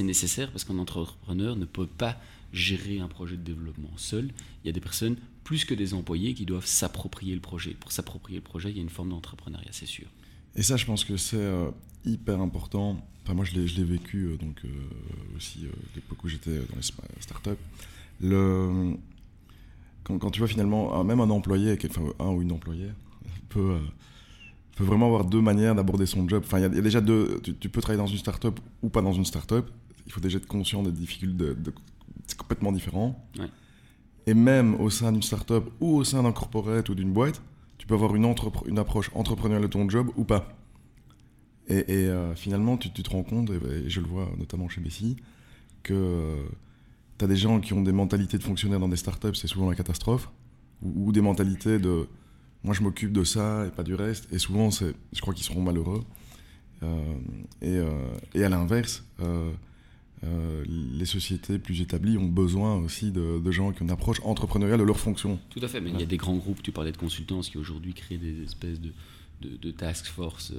nécessaire 0.00 0.50
parce 0.50 0.64
qu'un 0.64 0.78
entrepreneur 0.78 1.54
ne 1.54 1.64
peut 1.64 1.86
pas 1.86 2.20
gérer 2.52 2.98
un 2.98 3.08
projet 3.08 3.36
de 3.36 3.42
développement 3.42 3.92
seul. 3.96 4.30
Il 4.64 4.66
y 4.66 4.70
a 4.70 4.72
des 4.72 4.80
personnes, 4.80 5.16
plus 5.44 5.64
que 5.64 5.74
des 5.74 5.94
employés, 5.94 6.34
qui 6.34 6.44
doivent 6.44 6.66
s'approprier 6.66 7.34
le 7.34 7.40
projet. 7.40 7.74
Pour 7.74 7.92
s'approprier 7.92 8.38
le 8.38 8.44
projet, 8.44 8.70
il 8.70 8.76
y 8.76 8.80
a 8.80 8.82
une 8.82 8.88
forme 8.88 9.10
d'entrepreneuriat, 9.10 9.70
c'est 9.72 9.86
sûr. 9.86 10.06
Et 10.56 10.62
ça, 10.62 10.76
je 10.76 10.86
pense 10.86 11.04
que 11.04 11.16
c'est 11.16 11.36
euh, 11.36 11.70
hyper 12.04 12.40
important. 12.40 12.96
Enfin, 13.24 13.34
moi, 13.34 13.44
je 13.44 13.54
l'ai 13.54 13.84
vécu 13.84 14.26
euh, 14.26 14.36
donc, 14.36 14.62
aussi 15.36 15.66
à 15.66 15.94
l'époque 15.96 16.22
où 16.24 16.28
j'étais 16.28 16.58
dans 16.58 16.76
les 16.76 16.82
startups 17.20 17.50
le, 18.20 18.96
quand, 20.02 20.30
tu 20.30 20.38
vois 20.38 20.48
finalement, 20.48 21.02
même 21.04 21.20
un 21.20 21.30
employé, 21.30 21.78
enfin, 21.88 22.02
un 22.18 22.28
ou 22.28 22.42
une 22.42 22.52
employée, 22.52 22.90
peut, 23.48 23.60
euh, 23.60 23.78
peut 24.76 24.84
vraiment 24.84 25.06
avoir 25.06 25.24
deux 25.24 25.40
manières 25.40 25.74
d'aborder 25.74 26.06
son 26.06 26.28
job. 26.28 26.42
Enfin, 26.44 26.58
il 26.58 26.62
y, 26.62 26.78
a 26.78 26.82
déjà 26.82 27.00
deux. 27.00 27.40
Tu, 27.42 27.68
peux 27.68 27.80
travailler 27.80 28.02
dans 28.02 28.06
une 28.06 28.18
start-up 28.18 28.60
ou 28.82 28.88
pas 28.88 29.02
dans 29.02 29.12
une 29.12 29.24
start-up. 29.24 29.70
Il 30.06 30.12
faut 30.12 30.20
déjà 30.20 30.38
être 30.38 30.46
conscient 30.46 30.82
des 30.82 30.92
difficultés. 30.92 31.54
De, 31.54 31.72
c'est 32.26 32.36
complètement 32.36 32.72
différent. 32.72 33.26
Et 34.26 34.34
même 34.34 34.80
au 34.80 34.90
sein 34.90 35.12
d'une 35.12 35.22
start-up 35.22 35.68
ou 35.80 35.96
au 35.96 36.04
sein 36.04 36.22
d'un 36.22 36.32
corporate 36.32 36.88
ou 36.88 36.94
d'une 36.94 37.12
boîte, 37.12 37.40
tu 37.78 37.86
peux 37.86 37.94
avoir 37.94 38.14
une, 38.14 38.24
approche 38.78 39.10
entrepreneuriale 39.14 39.62
de 39.62 39.68
ton 39.68 39.88
job 39.88 40.10
ou 40.16 40.24
pas. 40.24 40.56
Et, 41.68 41.84
euh, 41.88 42.34
finalement, 42.34 42.76
tu, 42.76 42.90
te 42.90 43.10
rends 43.10 43.22
compte, 43.22 43.50
et, 43.50 43.88
je 43.88 44.00
le 44.00 44.06
vois 44.06 44.28
notamment 44.38 44.68
chez 44.68 44.80
Bessie, 44.80 45.16
que 45.82 46.36
tu 47.18 47.24
as 47.24 47.28
des 47.28 47.36
gens 47.36 47.60
qui 47.60 47.72
ont 47.72 47.82
des 47.82 47.92
mentalités 47.92 48.38
de 48.38 48.42
fonctionnaire 48.42 48.80
dans 48.80 48.88
des 48.88 48.96
startups, 48.96 49.34
c'est 49.34 49.48
souvent 49.48 49.68
la 49.68 49.76
catastrophe, 49.76 50.30
ou, 50.82 51.12
des 51.12 51.22
mentalités 51.22 51.78
de 51.78 52.06
moi 52.62 52.74
je 52.74 52.82
m'occupe 52.82 53.12
de 53.12 53.24
ça 53.24 53.66
et 53.66 53.70
pas 53.70 53.82
du 53.82 53.94
reste, 53.94 54.32
et 54.32 54.38
souvent 54.38 54.70
je 54.70 55.20
crois 55.20 55.34
qu'ils 55.34 55.44
seront 55.44 55.62
malheureux. 55.62 56.02
Euh, 56.82 57.14
euh, 57.62 58.14
et, 58.34 58.44
à 58.44 58.48
l'inverse, 58.48 59.04
euh, 60.26 60.64
les 60.68 61.04
sociétés 61.04 61.58
plus 61.58 61.80
établies 61.80 62.16
ont 62.18 62.28
besoin 62.28 62.76
aussi 62.76 63.10
de, 63.10 63.50
gens 63.50 63.72
qui 63.72 63.82
ont 63.82 63.86
une 63.86 63.90
approche 63.90 64.20
entrepreneuriale 64.24 64.78
de 64.78 64.84
leur 64.84 64.98
fonction. 64.98 65.38
Tout 65.50 65.60
à 65.62 65.68
fait, 65.68 65.80
mais 65.80 65.90
il 65.90 66.00
y 66.00 66.02
a 66.02 66.06
des 66.06 66.16
grands 66.16 66.36
groupes, 66.36 66.62
tu 66.62 66.72
parlais 66.72 66.92
de 66.92 66.96
consultance, 66.96 67.50
qui 67.50 67.58
aujourd'hui 67.58 67.94
créent 67.94 68.18
des 68.18 68.42
espèces 68.42 68.80
de, 68.80 68.92
de, 69.42 69.70
task 69.70 70.06
force 70.06 70.52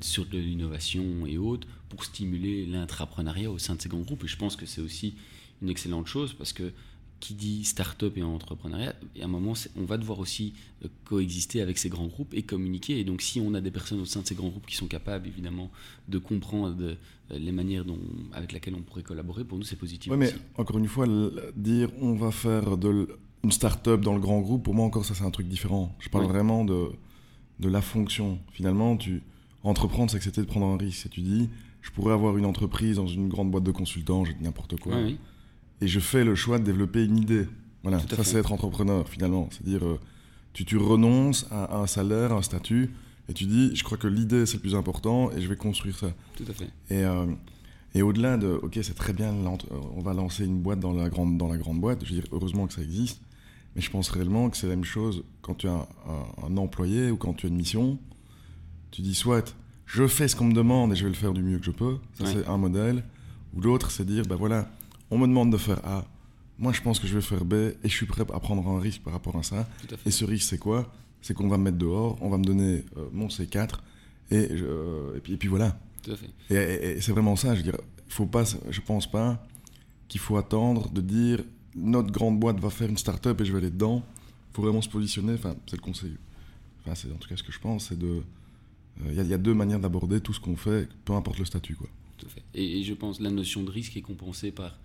sur 0.00 0.26
de 0.26 0.38
l'innovation 0.38 1.26
et 1.26 1.38
autres 1.38 1.68
pour 1.88 2.04
stimuler 2.04 2.66
l'intrapreneuriat 2.66 3.50
au 3.50 3.58
sein 3.58 3.74
de 3.74 3.82
ces 3.82 3.88
grands 3.88 4.00
groupes. 4.00 4.24
Et 4.24 4.28
je 4.28 4.36
pense 4.36 4.56
que 4.56 4.66
c'est 4.66 4.80
aussi 4.80 5.14
une 5.60 5.68
excellente 5.68 6.06
chose 6.06 6.32
parce 6.32 6.52
que 6.52 6.72
qui 7.22 7.34
dit 7.34 7.64
start-up 7.64 8.18
et 8.18 8.22
entrepreneuriat, 8.24 8.96
à 9.20 9.24
un 9.24 9.28
moment, 9.28 9.52
on 9.76 9.84
va 9.84 9.96
devoir 9.96 10.18
aussi 10.18 10.54
euh, 10.84 10.88
coexister 11.04 11.60
avec 11.60 11.78
ces 11.78 11.88
grands 11.88 12.08
groupes 12.08 12.34
et 12.34 12.42
communiquer. 12.42 12.98
Et 12.98 13.04
donc, 13.04 13.22
si 13.22 13.40
on 13.40 13.54
a 13.54 13.60
des 13.60 13.70
personnes 13.70 14.00
au 14.00 14.04
sein 14.04 14.22
de 14.22 14.26
ces 14.26 14.34
grands 14.34 14.48
groupes 14.48 14.66
qui 14.66 14.74
sont 14.74 14.88
capables, 14.88 15.28
évidemment, 15.28 15.70
de 16.08 16.18
comprendre 16.18 16.76
euh, 16.80 16.96
les 17.30 17.52
manières 17.52 17.84
dont, 17.84 18.00
avec 18.32 18.50
lesquelles 18.50 18.74
on 18.74 18.82
pourrait 18.82 19.04
collaborer, 19.04 19.44
pour 19.44 19.56
nous, 19.56 19.62
c'est 19.62 19.76
positif. 19.76 20.10
Oui, 20.10 20.18
mais 20.18 20.34
encore 20.56 20.78
une 20.78 20.88
fois, 20.88 21.06
dire 21.54 21.90
on 22.00 22.14
va 22.14 22.32
faire 22.32 22.76
de 22.76 23.08
une 23.44 23.52
start-up 23.52 24.00
dans 24.00 24.14
le 24.14 24.20
grand 24.20 24.40
groupe, 24.40 24.64
pour 24.64 24.74
moi, 24.74 24.84
encore, 24.84 25.04
ça, 25.04 25.14
c'est 25.14 25.24
un 25.24 25.30
truc 25.30 25.46
différent. 25.46 25.94
Je 26.00 26.08
parle 26.08 26.26
vraiment 26.26 26.64
de, 26.64 26.90
de 27.60 27.68
la 27.68 27.82
fonction. 27.82 28.40
Finalement, 28.52 28.96
tu 28.96 29.22
entreprendre, 29.62 30.10
c'est 30.10 30.16
accepter 30.16 30.40
de 30.40 30.46
prendre 30.46 30.66
un 30.66 30.76
risque. 30.76 31.06
Et 31.06 31.08
tu 31.08 31.20
dis, 31.20 31.48
je 31.82 31.90
pourrais 31.92 32.14
avoir 32.14 32.36
une 32.36 32.46
entreprise 32.46 32.96
dans 32.96 33.06
une 33.06 33.28
grande 33.28 33.52
boîte 33.52 33.64
de 33.64 33.70
consultants, 33.70 34.24
dis 34.24 34.34
n'importe 34.40 34.78
quoi. 34.80 34.96
oui 34.96 35.18
et 35.82 35.88
je 35.88 36.00
fais 36.00 36.24
le 36.24 36.34
choix 36.34 36.58
de 36.58 36.64
développer 36.64 37.04
une 37.04 37.18
idée. 37.18 37.46
Voilà, 37.82 37.98
ça 37.98 38.22
c'est 38.22 38.38
être 38.38 38.52
entrepreneur 38.52 39.08
finalement. 39.08 39.48
C'est-à-dire, 39.50 39.84
euh, 39.84 39.98
tu, 40.52 40.64
tu 40.64 40.76
renonces 40.76 41.46
à, 41.50 41.76
un 41.76 41.88
salaire, 41.88 42.32
à 42.32 42.36
un 42.36 42.42
statut, 42.42 42.90
et 43.28 43.32
tu 43.32 43.44
dis, 43.44 43.74
je 43.74 43.82
crois 43.82 43.98
que 43.98 44.06
l'idée 44.06 44.46
c'est 44.46 44.58
le 44.58 44.60
plus 44.60 44.76
important, 44.76 45.32
et 45.32 45.42
je 45.42 45.48
vais 45.48 45.56
construire 45.56 45.98
ça. 45.98 46.12
Tout 46.36 46.44
à 46.48 46.52
fait. 46.52 46.70
Et, 46.88 47.04
euh, 47.04 47.26
et 47.94 48.02
au-delà 48.02 48.36
de, 48.36 48.60
ok, 48.62 48.78
c'est 48.82 48.94
très 48.94 49.12
bien, 49.12 49.34
euh, 49.34 49.76
on 49.96 50.00
va 50.00 50.14
lancer 50.14 50.44
une 50.44 50.60
boîte 50.60 50.78
dans 50.78 50.92
la 50.92 51.08
grande, 51.08 51.36
dans 51.36 51.48
la 51.48 51.58
grande 51.58 51.80
boîte, 51.80 52.04
je 52.04 52.14
veux 52.14 52.20
dire, 52.20 52.30
heureusement 52.30 52.68
que 52.68 52.74
ça 52.74 52.82
existe, 52.82 53.20
mais 53.74 53.82
je 53.82 53.90
pense 53.90 54.08
réellement 54.08 54.50
que 54.50 54.56
c'est 54.56 54.68
la 54.68 54.76
même 54.76 54.84
chose 54.84 55.24
quand 55.40 55.54
tu 55.54 55.66
as 55.66 55.88
un, 56.44 56.56
employé 56.56 57.10
ou 57.10 57.16
quand 57.16 57.34
tu 57.34 57.46
as 57.46 57.48
une 57.48 57.56
mission. 57.56 57.98
Tu 58.92 59.02
dis, 59.02 59.14
soit 59.14 59.56
je 59.86 60.06
fais 60.06 60.28
ce 60.28 60.36
qu'on 60.36 60.44
me 60.44 60.54
demande 60.54 60.92
et 60.92 60.94
je 60.94 61.02
vais 61.02 61.10
le 61.10 61.16
faire 61.16 61.32
du 61.32 61.42
mieux 61.42 61.58
que 61.58 61.64
je 61.64 61.70
peux, 61.70 61.96
ça 62.14 62.26
c'est 62.26 62.46
un 62.46 62.58
modèle, 62.58 63.02
ou 63.54 63.60
l'autre 63.60 63.90
c'est 63.90 64.04
dire, 64.04 64.24
ben 64.26 64.36
voilà, 64.36 64.70
on 65.12 65.18
me 65.18 65.26
demande 65.26 65.52
de 65.52 65.58
faire 65.58 65.84
A, 65.84 66.06
moi 66.58 66.72
je 66.72 66.80
pense 66.80 66.98
que 66.98 67.06
je 67.06 67.14
vais 67.14 67.20
faire 67.20 67.44
B 67.44 67.52
et 67.52 67.74
je 67.84 67.88
suis 67.94 68.06
prêt 68.06 68.22
à 68.22 68.40
prendre 68.40 68.66
un 68.66 68.80
risque 68.80 69.02
par 69.02 69.12
rapport 69.12 69.36
à 69.36 69.42
ça. 69.42 69.68
et 70.06 70.10
ce 70.10 70.24
risque 70.24 70.48
c'est 70.48 70.58
quoi? 70.58 70.90
C'est 71.20 71.34
qu'on 71.34 71.48
va 71.48 71.58
me 71.58 71.64
mettre 71.64 71.76
dehors, 71.76 72.16
on 72.22 72.30
va 72.30 72.38
me 72.38 72.44
donner 72.44 72.84
euh, 72.96 73.08
mon 73.12 73.28
C4 73.28 73.74
et, 74.30 74.36
et, 74.36 75.20
puis, 75.22 75.34
et 75.34 75.36
puis 75.36 75.48
voilà. 75.48 75.78
Tout 76.02 76.12
à 76.12 76.16
fait. 76.16 76.94
Et, 76.96 77.00
c'est 77.02 77.12
vraiment 77.12 77.36
ça, 77.36 77.54
je 77.54 77.60
dire, 77.60 77.76
faut 78.08 78.26
pas, 78.26 78.44
je 78.70 78.80
pense 78.80 79.08
pas 79.08 79.46
qu'il 80.08 80.20
faut 80.20 80.38
attendre 80.38 80.88
de 80.90 81.02
dire 81.02 81.44
notre 81.74 82.10
grande 82.10 82.40
boîte 82.40 82.58
va 82.58 82.70
faire 82.70 82.88
une 82.88 82.96
start-up 82.96 83.38
et 83.40 83.44
je 83.44 83.52
vais 83.52 83.58
aller 83.58 83.70
dedans. 83.70 84.02
Il 84.50 84.56
faut 84.56 84.62
vraiment 84.62 84.82
se 84.82 84.88
positionner, 84.88 85.34
enfin 85.34 85.54
c'est 85.66 85.76
le 85.76 85.82
conseil. 85.82 86.16
Enfin 86.80 86.94
c'est 86.94 87.12
en 87.12 87.16
tout 87.16 87.28
cas 87.28 87.36
ce 87.36 87.42
que 87.42 87.52
je 87.52 87.60
pense, 87.60 87.88
c'est 87.90 87.98
de... 87.98 88.22
Il 89.10 89.18
euh, 89.20 89.24
y, 89.24 89.34
a 89.34 89.38
deux 89.38 89.54
manières 89.54 89.80
d'aborder 89.80 90.20
tout 90.20 90.32
ce 90.32 90.40
qu'on 90.40 90.56
fait, 90.56 90.88
peu 91.04 91.12
importe 91.12 91.38
le 91.38 91.44
statut 91.44 91.74
quoi. 91.74 91.88
tout 92.18 92.26
à 92.26 92.28
fait. 92.30 92.42
Et, 92.54 92.82
je 92.82 92.94
pense 92.94 93.18
que 93.18 93.22
la 93.22 93.30
notion 93.30 93.62
de 93.62 93.70
risque 93.70 93.96
est 93.96 94.02
compensée 94.02 94.52
par 94.52 94.78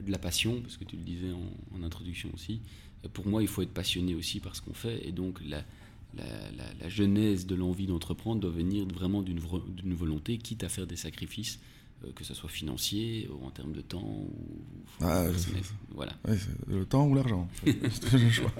de 0.00 0.10
la 0.10 0.18
passion, 0.18 0.60
parce 0.60 0.76
que 0.76 0.84
tu 0.84 0.96
le 0.96 1.02
disais 1.02 1.32
en, 1.32 1.82
introduction 1.82 2.30
aussi. 2.34 2.60
Pour 3.12 3.26
moi, 3.26 3.42
il 3.42 3.48
faut 3.48 3.62
être 3.62 3.74
passionné 3.74 4.14
aussi 4.14 4.40
par 4.40 4.56
ce 4.56 4.62
qu'on 4.62 4.72
fait, 4.72 5.06
et 5.06 5.12
donc 5.12 5.38
la, 5.46 5.62
la, 6.16 6.88
genèse 6.88 7.46
de 7.46 7.54
l'envie 7.54 7.86
d'entreprendre 7.86 8.40
doit 8.40 8.50
venir 8.50 8.86
vraiment 8.86 9.22
d'une 9.22 9.94
volonté, 9.94 10.38
quitte 10.38 10.64
à 10.64 10.68
faire 10.68 10.86
des 10.86 10.96
sacrifices, 10.96 11.58
euh, 12.04 12.12
que 12.14 12.24
ce 12.24 12.34
soit 12.34 12.48
financier 12.48 13.28
ou 13.30 13.46
en 13.46 13.50
termes 13.50 13.72
de 13.72 13.80
temps. 13.80 14.04
Ou, 14.06 14.30
ah, 15.00 15.26
voilà. 15.90 16.12
le 16.66 16.84
temps 16.84 17.06
ou 17.06 17.14
l'argent, 17.14 17.48
c'est 17.64 18.12
le 18.12 18.30
choix. 18.30 18.52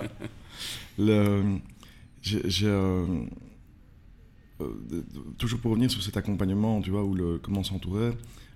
Le, 0.99 1.59
euh, 2.63 3.07
euh, 4.61 5.03
toujours 5.39 5.61
pour 5.61 5.73
revenir 5.73 5.91
sur 5.91 6.03
cet 6.03 6.17
accompagnement, 6.17 6.81
tu 6.81 6.91
vois, 6.91 7.05
ou 7.05 7.15
le, 7.15 7.39
comment 7.39 7.63
s'entourer, 7.63 8.13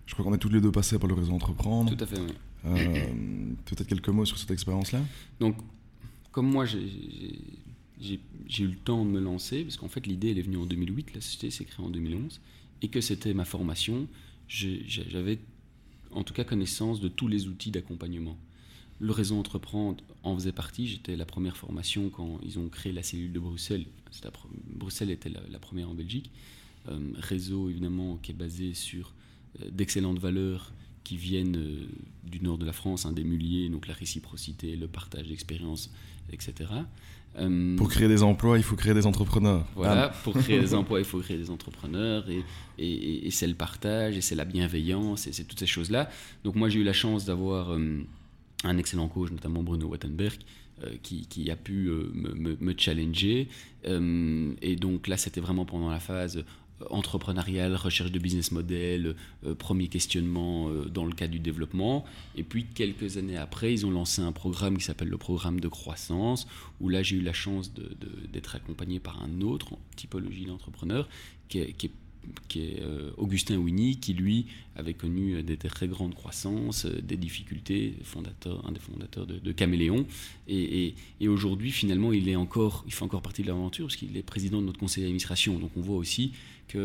je 0.07 0.15
crois 0.15 0.25
qu'on 0.25 0.35
est 0.35 0.39
tous 0.39 0.49
les 0.49 0.61
deux 0.61 0.73
passés 0.73 0.99
par 0.99 1.09
le 1.09 1.15
réseau 1.15 1.33
Entreprendre. 1.33 1.95
Tout 1.95 2.03
à 2.03 2.07
fait, 2.07 2.21
oui. 2.21 2.33
Peut-être 2.63 3.87
quelques 3.87 4.09
mots 4.09 4.25
sur 4.25 4.39
cette 4.39 4.51
expérience-là? 4.51 5.01
Donc, 5.41 5.57
comme 6.33 6.51
moi, 6.51 6.65
j'ai 6.65 6.89
j'ai 8.01 8.65
eu 8.65 8.69
le 8.69 8.77
temps 8.77 9.05
de 9.05 9.11
me 9.11 9.21
lancer, 9.21 9.65
parce 9.65 9.77
qu'en 9.77 9.89
fait 9.89 10.07
l'idée 10.07 10.31
elle 10.31 10.39
est 10.39 10.43
venue 10.43 10.57
en 10.57 10.67
2008, 10.67 11.15
la 11.15 11.21
société 11.21 11.51
s'est 11.51 11.65
créée 11.65 11.85
en 11.85 11.91
2011, 11.91 12.41
et 12.83 12.89
que 12.89 13.01
c'était 13.01 13.35
ma 13.35 13.45
formation, 13.45 14.07
j'avais 14.49 15.39
en 16.11 16.23
tout 16.23 16.33
cas 16.33 16.45
connaissance 16.45 17.01
de 17.01 17.09
tous 17.09 17.29
les 17.29 17.49
outils 17.49 17.71
d'accompagnement. 17.71 18.39
Le 19.01 19.13
réseau 19.13 19.37
Entreprendre 19.37 20.03
en 20.23 20.35
faisait 20.35 20.53
partie, 20.53 20.87
j'étais 20.87 21.17
la 21.17 21.25
première 21.25 21.57
formation 21.57 22.09
quand 22.11 22.41
ils 22.43 22.59
ont 22.59 22.69
créé 22.69 22.93
la 22.93 23.03
cellule 23.03 23.33
de 23.33 23.39
Bruxelles, 23.39 23.87
Bruxelles 24.75 25.11
était 25.11 25.29
la, 25.29 25.59
première 25.59 25.91
en 25.91 25.95
Belgique, 25.95 26.31
euh, 26.89 26.99
réseau 27.17 27.69
évidemment 27.69 28.17
qui 28.17 28.33
est 28.33 28.35
basé 28.35 28.75
sur 28.75 29.13
euh, 29.61 29.71
d'excellentes 29.71 30.19
valeurs 30.19 30.73
qui 31.09 31.17
viennent 31.17 31.57
euh, 31.57 31.89
du 32.23 32.39
nord 32.43 32.59
de 32.59 32.67
la 32.67 32.75
France, 32.75 33.07
un 33.07 33.13
des 33.13 33.25
Muliers, 33.25 33.71
donc 33.71 33.87
la 33.89 33.95
réciprocité, 33.95 34.77
le 34.77 34.89
partage 34.89 35.27
d'expériences, 35.29 35.91
etc. 36.31 36.53
Euh, 37.39 37.77
pour 37.77 37.89
créer 37.89 38.09
des 38.09 38.23
emplois, 38.23 38.59
il 38.59 38.63
faut 38.63 38.77
créer 38.77 38.93
des 38.93 39.07
entrepreneurs. 39.07 39.65
Voilà, 39.75 40.11
pour 40.23 40.35
créer 40.35 40.61
des 40.61 40.75
emplois, 40.81 40.99
il 40.99 41.07
faut 41.07 41.19
créer 41.21 41.39
des 41.39 41.49
entrepreneurs, 41.49 42.27
et, 42.29 42.45
et, 43.27 43.31
c'est 43.31 43.47
le 43.47 43.55
partage, 43.55 44.19
et 44.19 44.21
c'est 44.21 44.35
la 44.35 44.45
bienveillance, 44.45 45.27
et 45.27 45.33
c'est 45.33 45.45
toutes 45.45 45.61
ces 45.61 45.67
choses-là. 45.67 46.11
Donc 46.45 46.57
moi, 46.57 46.69
j'ai 46.69 46.81
eu 46.81 46.85
la 46.85 46.93
chance 46.93 47.25
d'avoir 47.25 47.73
euh, 47.73 48.05
un 48.65 48.77
excellent 48.77 49.09
coach, 49.09 49.31
notamment 49.31 49.63
Bruno 49.63 49.87
Wattenberg, 49.87 50.41
euh, 50.85 50.91
qui, 51.03 51.27
qui, 51.27 51.51
a 51.51 51.57
pu 51.57 51.89
me, 52.13 52.55
me, 52.61 52.75
challenger. 52.77 53.49
et 53.83 54.77
donc 54.77 55.09
là, 55.09 55.17
c'était 55.17 55.41
vraiment 55.41 55.65
pendant 55.65 55.89
la 55.89 56.01
phase 56.01 56.45
entrepreneuriale, 56.91 57.75
recherche 57.75 58.13
de 58.13 58.19
business 58.19 58.53
model, 58.53 59.17
euh, 59.45 59.55
premier 59.55 59.89
questionnement 59.89 60.69
euh, 60.69 60.85
dans 60.87 61.05
le 61.05 61.13
cadre 61.13 61.33
du 61.33 61.41
développement. 61.41 62.05
Et 62.37 62.43
puis 62.43 62.67
quelques 62.67 63.17
années 63.17 63.37
après, 63.37 63.73
ils 63.73 63.87
ont 63.87 63.91
lancé 63.91 64.23
un 64.23 64.33
programme 64.33 64.79
qui 64.79 64.85
s'appelle 64.85 65.09
le 65.09 65.19
programme 65.19 65.61
de 65.61 65.69
croissance, 65.69 66.47
où 66.81 66.89
là 66.89 67.03
j'ai 67.03 67.17
eu 67.17 67.23
la 67.23 67.33
chance 67.33 67.73
d'être 68.33 68.57
accompagné 68.57 69.01
par 69.01 69.23
un 69.23 69.41
autre 69.41 69.73
typologie 69.97 70.47
d'entrepreneur 70.47 71.09
qui 71.49 71.61
est, 71.61 71.91
qui 72.49 72.61
est 72.61 72.83
euh, 72.83 73.11
Augustin 73.17 73.57
Winnie, 73.57 73.97
qui 73.99 74.15
lui 74.15 74.47
avait 74.77 74.95
connu 74.95 75.43
des 75.43 75.57
très 75.57 75.89
grandes 75.89 76.15
croissances, 76.15 76.87
des 76.87 77.17
difficultés, 77.17 77.95
fondateur, 78.05 78.65
un 78.67 78.73
des 78.73 78.81
fondateurs 78.81 79.27
de, 79.27 79.53
Caméléon. 79.53 80.07
Et, 80.47 80.95
aujourd'hui, 81.27 81.73
finalement, 81.73 82.13
il, 82.13 82.29
est 82.29 82.37
encore, 82.37 82.85
il 82.87 82.93
fait 82.93 83.03
encore 83.03 83.23
partie 83.23 83.43
de 83.43 83.49
l'aventure, 83.49 83.87
parce 83.87 83.97
qu'il 83.97 84.17
est 84.17 84.23
président 84.23 84.61
de 84.61 84.67
notre 84.67 84.79
conseil 84.79 85.03
d'administration. 85.03 85.59
Donc 85.59 85.73
on 85.77 85.81
voit 85.81 85.97
aussi 85.97 86.33
que 86.69 86.79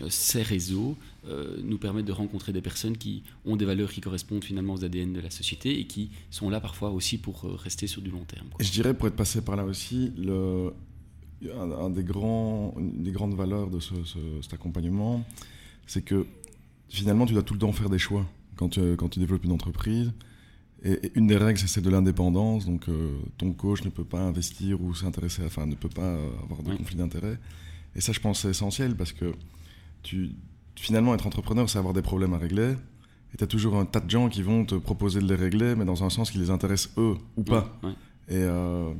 euh, 0.00 0.08
ces 0.08 0.42
réseaux 0.42 0.96
euh, 1.26 1.58
nous 1.62 1.76
permettent 1.76 2.06
de 2.06 2.12
rencontrer 2.12 2.52
des 2.52 2.62
personnes 2.62 2.96
qui 2.96 3.22
ont 3.44 3.56
des 3.56 3.66
valeurs 3.66 3.92
qui 3.92 4.00
correspondent 4.00 4.42
finalement 4.42 4.74
aux 4.74 4.84
ADN 4.84 5.12
de 5.12 5.20
la 5.20 5.30
société 5.30 5.78
et 5.78 5.86
qui 5.86 6.10
sont 6.30 6.48
là 6.48 6.60
parfois 6.60 6.90
aussi 6.90 7.18
pour 7.18 7.44
euh, 7.44 7.54
rester 7.56 7.86
sur 7.86 8.00
du 8.00 8.10
long 8.10 8.24
terme. 8.24 8.46
Et 8.58 8.64
je 8.64 8.72
dirais, 8.72 8.94
pour 8.94 9.06
être 9.08 9.16
passé 9.16 9.42
par 9.42 9.56
là 9.56 9.64
aussi, 9.64 10.10
le, 10.16 10.72
un, 11.50 11.90
des 11.90 12.04
grands, 12.04 12.74
une 12.78 13.02
des 13.02 13.12
grandes 13.12 13.34
valeurs 13.34 13.70
de 13.70 13.80
ce, 13.80 13.94
cet 14.42 14.54
accompagnement, 14.54 15.24
c'est 15.86 16.02
que 16.02 16.26
finalement, 16.88 17.26
tu 17.26 17.32
dois 17.32 17.42
tout 17.42 17.54
le 17.54 17.60
temps 17.60 17.72
faire 17.72 17.90
des 17.90 17.98
choix 17.98 18.26
quand 18.56 18.70
tu, 18.70 18.96
quand 18.96 19.08
tu 19.08 19.18
développes 19.18 19.44
une 19.44 19.52
entreprise. 19.52 20.12
Et, 20.84 21.12
une 21.14 21.26
des 21.26 21.36
règles, 21.36 21.58
c'est 21.58 21.68
celle 21.68 21.84
de 21.84 21.90
l'indépendance. 21.90 22.66
Donc, 22.66 22.86
ton 23.38 23.52
coach 23.52 23.84
ne 23.84 23.90
peut 23.90 24.04
pas 24.04 24.20
investir 24.20 24.80
ou 24.80 24.94
s'intéresser, 24.94 25.42
enfin, 25.44 25.66
ne 25.66 25.74
peut 25.74 25.88
pas 25.88 26.16
avoir 26.42 26.62
de 26.62 26.74
conflit 26.74 26.96
d'intérêt. 26.96 27.38
Et 27.94 28.00
ça, 28.00 28.12
je 28.12 28.20
pense, 28.20 28.40
c'est 28.40 28.50
essentiel 28.50 28.96
parce 28.96 29.12
que 29.12 29.32
tu, 30.02 30.30
finalement, 30.76 31.14
être 31.14 31.26
entrepreneur, 31.26 31.68
c'est 31.68 31.78
avoir 31.78 31.94
des 31.94 32.02
problèmes 32.02 32.34
à 32.34 32.38
régler. 32.38 32.74
Et 33.34 33.36
tu 33.36 33.44
as 33.44 33.46
toujours 33.46 33.76
un 33.76 33.84
tas 33.84 34.00
de 34.00 34.10
gens 34.10 34.28
qui 34.28 34.42
vont 34.42 34.64
te 34.64 34.74
proposer 34.74 35.20
de 35.20 35.26
les 35.26 35.34
régler, 35.34 35.74
mais 35.74 35.84
dans 35.84 36.04
un 36.04 36.10
sens 36.10 36.30
qui 36.30 36.38
les 36.38 36.50
intéresse 36.50 36.90
eux 36.98 37.16
ou 37.36 37.42
pas. 37.42 37.80
Euh, 38.30 38.92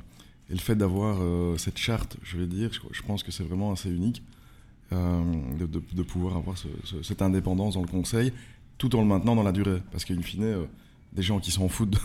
et, 0.53 0.55
le 0.55 0.61
fait 0.61 0.75
d'avoir 0.75 1.19
euh, 1.21 1.57
cette 1.57 1.79
charte, 1.79 2.17
je 2.23 2.37
vais 2.37 2.47
dire, 2.47 2.71
je, 2.73 3.03
pense 3.03 3.23
que 3.23 3.33
c'est 3.33 3.43
vraiment 3.43 3.73
assez 3.73 3.91
unique 3.91 4.23
euh, 4.93 5.23
de, 5.59 6.03
pouvoir 6.03 6.37
avoir 6.37 6.57
cette 7.03 7.23
indépendance 7.23 7.75
dans 7.75 7.81
le 7.81 7.89
conseil, 7.89 8.33
tout 8.79 8.95
en 8.95 9.01
le 9.01 9.07
maintenant 9.07 9.35
dans 9.35 9.43
la 9.43 9.53
durée. 9.53 9.83
Parce 9.91 10.05
qu'in 10.05 10.21
fine, 10.23 10.67
des 11.13 11.23
gens 11.23 11.41
qui 11.41 11.51
s'en 11.51 11.69
foutent 11.69 11.99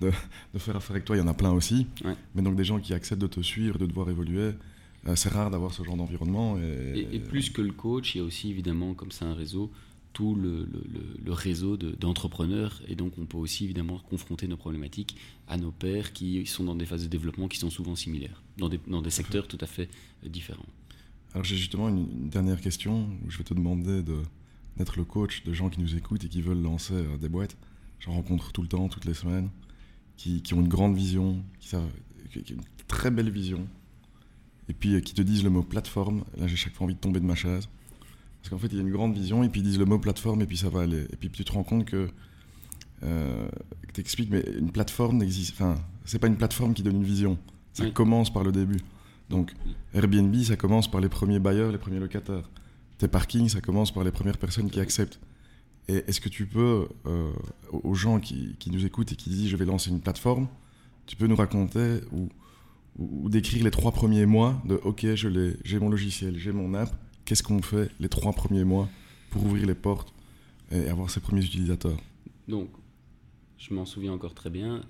de, 0.00 0.10
faire 0.58 0.76
affaire 0.76 0.92
avec 0.92 1.04
toi, 1.04 1.16
il 1.16 1.20
y 1.20 1.22
en 1.22 1.28
a 1.28 1.34
plein 1.34 1.52
aussi. 1.52 1.86
Mais 2.34 2.42
donc 2.42 2.56
des 2.56 2.64
gens 2.64 2.80
qui 2.80 2.94
acceptent 2.94 3.22
de 3.22 3.26
te 3.26 3.40
suivre, 3.40 3.78
de 3.78 3.86
devoir 3.86 4.08
évoluer. 4.10 4.52
Euh, 5.08 5.16
c'est 5.16 5.30
rare 5.30 5.50
d'avoir 5.50 5.72
ce 5.72 5.82
genre 5.82 5.96
d'environnement. 5.96 6.58
Et, 6.58 7.18
plus 7.20 7.50
que 7.50 7.62
le 7.62 7.72
coach, 7.72 8.14
il 8.14 8.18
y 8.18 8.20
a 8.20 8.24
aussi 8.24 8.50
évidemment, 8.50 8.94
comme 8.94 9.10
c'est 9.10 9.24
un 9.24 9.34
réseau, 9.34 9.70
tout 10.12 10.34
le, 10.34 10.68
réseau 11.32 11.76
d'entrepreneurs. 11.76 12.82
et 12.88 12.96
donc, 12.96 13.12
on 13.18 13.26
peut 13.26 13.38
aussi 13.38 13.64
évidemment 13.64 13.98
confronter 13.98 14.48
nos 14.48 14.56
problématiques 14.56 15.16
à 15.48 15.56
nos 15.56 15.70
pairs 15.70 16.12
qui 16.12 16.44
sont 16.46 16.64
dans 16.64 16.74
des 16.74 16.86
phases 16.86 17.04
de 17.04 17.08
développement 17.08 17.48
qui 17.48 17.58
sont 17.58 17.70
souvent 17.70 17.94
similaires, 17.94 18.42
dans 18.58 18.68
des, 18.68 19.10
secteurs 19.10 19.46
tout 19.46 19.58
à 19.60 19.66
fait 19.66 19.88
euh, 20.24 20.28
différents. 20.28 20.66
Alors, 21.32 21.44
j'ai 21.44 21.56
justement 21.56 21.88
une, 21.88 22.28
dernière 22.28 22.60
question 22.60 23.08
je 23.28 23.38
vais 23.38 23.44
te 23.44 23.54
demander 23.54 24.02
d'être 24.76 24.96
le 24.96 25.04
coach 25.04 25.44
de 25.44 25.52
gens 25.52 25.70
qui 25.70 25.80
nous 25.80 25.96
écoutent 25.96 26.24
et 26.24 26.28
qui 26.28 26.42
veulent 26.42 26.62
lancer 26.62 26.94
euh, 26.94 27.16
des 27.16 27.28
boîtes. 27.28 27.56
J'en 28.00 28.12
rencontre 28.12 28.52
tout 28.52 28.62
le 28.62 28.68
temps, 28.68 28.88
toutes 28.88 29.04
les 29.04 29.14
semaines, 29.14 29.50
qui, 30.16 30.42
ont 30.52 30.60
une 30.60 30.68
grande 30.68 30.96
vision, 30.96 31.42
qui 31.60 31.76
ont 31.76 31.88
une 32.34 32.62
très 32.88 33.10
belle 33.10 33.30
vision, 33.30 33.66
et 34.68 34.74
puis 34.74 34.94
euh, 34.94 35.00
qui 35.00 35.14
te 35.14 35.22
disent 35.22 35.44
le 35.44 35.50
mot 35.50 35.62
plateforme. 35.62 36.24
Là, 36.36 36.46
j'ai 36.46 36.56
chaque 36.56 36.74
fois 36.74 36.84
envie 36.84 36.94
de 36.94 37.00
tomber 37.00 37.20
de 37.20 37.26
ma 37.26 37.34
chaise. 37.34 37.68
Parce 38.40 38.50
qu'en 38.50 38.58
fait, 38.58 38.68
il 38.68 38.76
y 38.76 38.78
a 38.78 38.82
une 38.82 38.90
grande 38.90 39.14
vision, 39.14 39.42
et 39.42 39.48
puis 39.48 39.60
ils 39.60 39.64
disent 39.64 39.78
le 39.78 39.84
mot 39.84 39.98
plateforme, 39.98 40.42
et 40.42 40.46
puis 40.46 40.56
ça 40.56 40.68
va 40.68 40.82
aller. 40.82 41.06
Et 41.12 41.16
puis 41.16 41.30
tu 41.30 41.44
te 41.44 41.52
rends 41.52 41.64
compte 41.64 41.84
que. 41.84 42.08
Euh, 43.02 43.48
t'expliques, 43.94 44.30
mais 44.30 44.44
une 44.58 44.70
plateforme 44.70 45.18
n'existe. 45.18 45.52
Enfin, 45.54 45.76
c'est 46.04 46.18
pas 46.18 46.26
une 46.26 46.36
plateforme 46.36 46.74
qui 46.74 46.82
donne 46.82 46.96
une 46.96 47.04
vision. 47.04 47.38
Ça 47.72 47.88
commence 47.90 48.32
par 48.32 48.44
le 48.44 48.52
début. 48.52 48.80
Donc, 49.30 49.52
Airbnb, 49.94 50.34
ça 50.42 50.56
commence 50.56 50.90
par 50.90 51.00
les 51.00 51.08
premiers 51.08 51.38
bailleurs, 51.38 51.72
les 51.72 51.78
premiers 51.78 52.00
locataires. 52.00 52.50
Tes 52.98 53.08
parkings, 53.08 53.48
ça 53.48 53.60
commence 53.60 53.92
par 53.92 54.04
les 54.04 54.10
premières 54.10 54.36
personnes 54.36 54.70
qui 54.70 54.80
acceptent. 54.80 55.20
Et 55.88 56.04
est-ce 56.06 56.20
que 56.20 56.28
tu 56.28 56.46
peux, 56.46 56.88
euh, 57.06 57.32
aux 57.70 57.94
gens 57.94 58.20
qui, 58.20 58.56
qui, 58.58 58.70
nous 58.70 58.84
écoutent 58.84 59.12
et 59.12 59.16
qui 59.16 59.30
disent 59.30 59.48
je 59.48 59.56
vais 59.56 59.64
lancer 59.64 59.90
une 59.90 60.00
plateforme, 60.00 60.48
tu 61.06 61.16
peux 61.16 61.26
nous 61.26 61.36
raconter 61.36 62.00
ou 62.12 62.28
ou, 62.98 63.28
décrire 63.28 63.64
les 63.64 63.70
trois 63.70 63.92
premiers 63.92 64.26
mois 64.26 64.60
de 64.64 64.74
OK, 64.82 65.06
j'ai 65.14 65.78
mon 65.78 65.88
logiciel, 65.88 66.36
j'ai 66.38 66.52
mon 66.52 66.74
app, 66.74 66.90
qu'est-ce 67.24 67.42
qu'on 67.42 67.62
fait 67.62 67.90
les 68.00 68.08
trois 68.08 68.32
premiers 68.32 68.64
mois 68.64 68.88
pour 69.30 69.44
ouvrir 69.44 69.66
les 69.66 69.74
portes 69.74 70.12
et 70.70 70.88
avoir 70.88 71.10
ses 71.10 71.20
premiers 71.20 71.44
utilisateurs? 71.44 71.98
Donc, 72.48 72.68
je 73.58 73.74
m'en 73.74 73.86
souviens 73.86 74.12
encore 74.12 74.34
très 74.34 74.50
bien. 74.50 74.82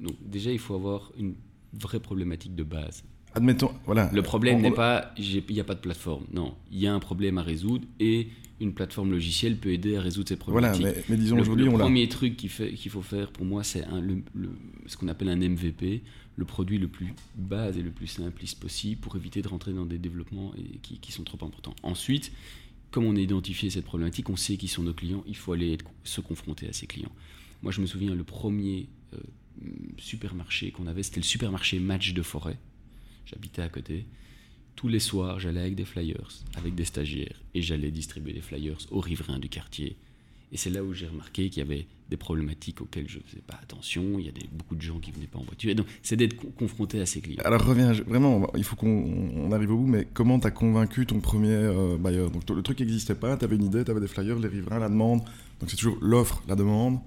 Donc, 0.00 0.16
déjà, 0.20 0.50
il 0.50 0.58
faut 0.58 0.74
avoir 0.74 1.12
une 1.16 1.34
vraie 1.72 2.00
problématique 2.00 2.54
de 2.54 2.64
base. 2.64 3.04
Admettons, 3.34 3.72
voilà. 3.86 4.10
Le 4.12 4.22
problème 4.22 4.60
n'est 4.60 4.70
pas, 4.70 5.12
il 5.16 5.42
n'y 5.50 5.60
a 5.60 5.64
pas 5.64 5.74
de 5.74 5.80
plateforme. 5.80 6.24
Non, 6.32 6.54
il 6.70 6.80
y 6.80 6.86
a 6.86 6.94
un 6.94 7.00
problème 7.00 7.38
à 7.38 7.42
résoudre 7.42 7.86
et 7.98 8.28
une 8.60 8.74
plateforme 8.74 9.10
logicielle 9.10 9.56
peut 9.56 9.72
aider 9.72 9.96
à 9.96 10.00
résoudre 10.00 10.28
ces 10.28 10.36
problématiques. 10.36 10.82
Voilà, 10.82 10.98
mais, 11.08 11.16
disons 11.16 11.38
aujourd'hui, 11.38 11.66
Le 11.66 11.72
premier 11.72 12.08
truc 12.08 12.36
qu'il, 12.36 12.50
faut 12.50 13.02
faire 13.02 13.32
pour 13.32 13.44
moi, 13.44 13.64
c'est 13.64 13.84
ce 14.86 14.96
qu'on 14.96 15.08
appelle 15.08 15.28
un 15.28 15.36
MVP, 15.36 16.02
le 16.36 16.44
produit 16.44 16.78
le 16.78 16.88
plus 16.88 17.14
base 17.34 17.76
et 17.76 17.82
le 17.82 17.90
plus 17.90 18.06
simpliste 18.06 18.60
possible 18.60 19.00
pour 19.00 19.16
éviter 19.16 19.42
de 19.42 19.48
rentrer 19.48 19.72
dans 19.72 19.84
des 19.84 19.98
développements 19.98 20.52
qui, 20.82 21.12
sont 21.12 21.24
trop 21.24 21.44
importants. 21.44 21.74
Ensuite, 21.82 22.32
comme 22.90 23.04
on 23.04 23.16
a 23.16 23.20
identifié 23.20 23.70
cette 23.70 23.84
problématique, 23.84 24.28
on 24.30 24.36
sait 24.36 24.56
qui 24.56 24.68
sont 24.68 24.82
nos 24.82 24.94
clients, 24.94 25.24
il 25.26 25.36
faut 25.36 25.52
aller 25.52 25.78
se 26.04 26.20
confronter 26.20 26.68
à 26.68 26.72
ces 26.72 26.86
clients. 26.86 27.12
Moi, 27.62 27.72
je 27.72 27.80
me 27.80 27.86
souviens, 27.86 28.14
le 28.14 28.24
premier 28.24 28.88
euh, 29.14 29.18
supermarché 29.96 30.70
qu'on 30.70 30.86
avait, 30.86 31.02
c'était 31.02 31.20
le 31.20 31.24
supermarché 31.24 31.78
Match 31.78 32.12
de 32.12 32.22
Forêt. 32.22 32.58
J'habitais 33.26 33.62
à 33.62 33.68
côté. 33.68 34.06
Tous 34.76 34.88
les 34.88 35.00
soirs, 35.00 35.38
j'allais 35.38 35.60
avec 35.60 35.74
des 35.74 35.84
flyers, 35.84 36.30
avec 36.56 36.74
des 36.74 36.84
stagiaires, 36.84 37.40
et 37.54 37.62
j'allais 37.62 37.90
distribuer 37.90 38.32
des 38.32 38.40
flyers 38.40 38.78
aux 38.90 39.00
riverains 39.00 39.38
du 39.38 39.48
quartier. 39.48 39.96
Et 40.50 40.56
c'est 40.56 40.70
là 40.70 40.84
où 40.84 40.92
j'ai 40.92 41.06
remarqué 41.06 41.48
qu'il 41.48 41.62
y 41.62 41.66
avait 41.66 41.86
des 42.10 42.18
problématiques 42.18 42.82
auxquelles 42.82 43.08
je 43.08 43.18
ne 43.18 43.22
faisais 43.22 43.42
pas 43.46 43.58
attention. 43.62 44.18
Il 44.18 44.26
y 44.26 44.28
a 44.28 44.32
beaucoup 44.52 44.74
de 44.74 44.82
gens 44.82 44.98
qui 44.98 45.10
venaient 45.10 45.26
pas 45.26 45.38
en 45.38 45.44
voiture. 45.44 45.74
Donc, 45.74 45.86
c'est 46.02 46.16
d'être 46.16 46.36
confronté 46.56 47.00
à 47.00 47.06
ces 47.06 47.22
clients. 47.22 47.42
Alors, 47.44 47.64
reviens, 47.64 47.92
vraiment, 47.92 48.50
il 48.54 48.64
faut 48.64 48.76
qu'on 48.76 49.50
arrive 49.50 49.72
au 49.72 49.78
bout, 49.78 49.86
mais 49.86 50.06
comment 50.12 50.38
tu 50.38 50.46
as 50.46 50.50
convaincu 50.50 51.06
ton 51.06 51.20
premier 51.20 51.70
bailleur 51.98 52.30
Donc, 52.30 52.48
le 52.50 52.62
truc 52.62 52.80
n'existait 52.80 53.14
pas, 53.14 53.38
tu 53.38 53.46
avais 53.46 53.56
une 53.56 53.64
idée, 53.64 53.82
tu 53.82 53.90
avais 53.90 54.00
des 54.00 54.08
flyers, 54.08 54.38
les 54.38 54.48
riverains, 54.48 54.78
la 54.78 54.90
demande. 54.90 55.20
Donc, 55.60 55.70
c'est 55.70 55.76
toujours 55.76 55.96
l'offre, 56.02 56.42
la 56.46 56.54
demande. 56.54 56.98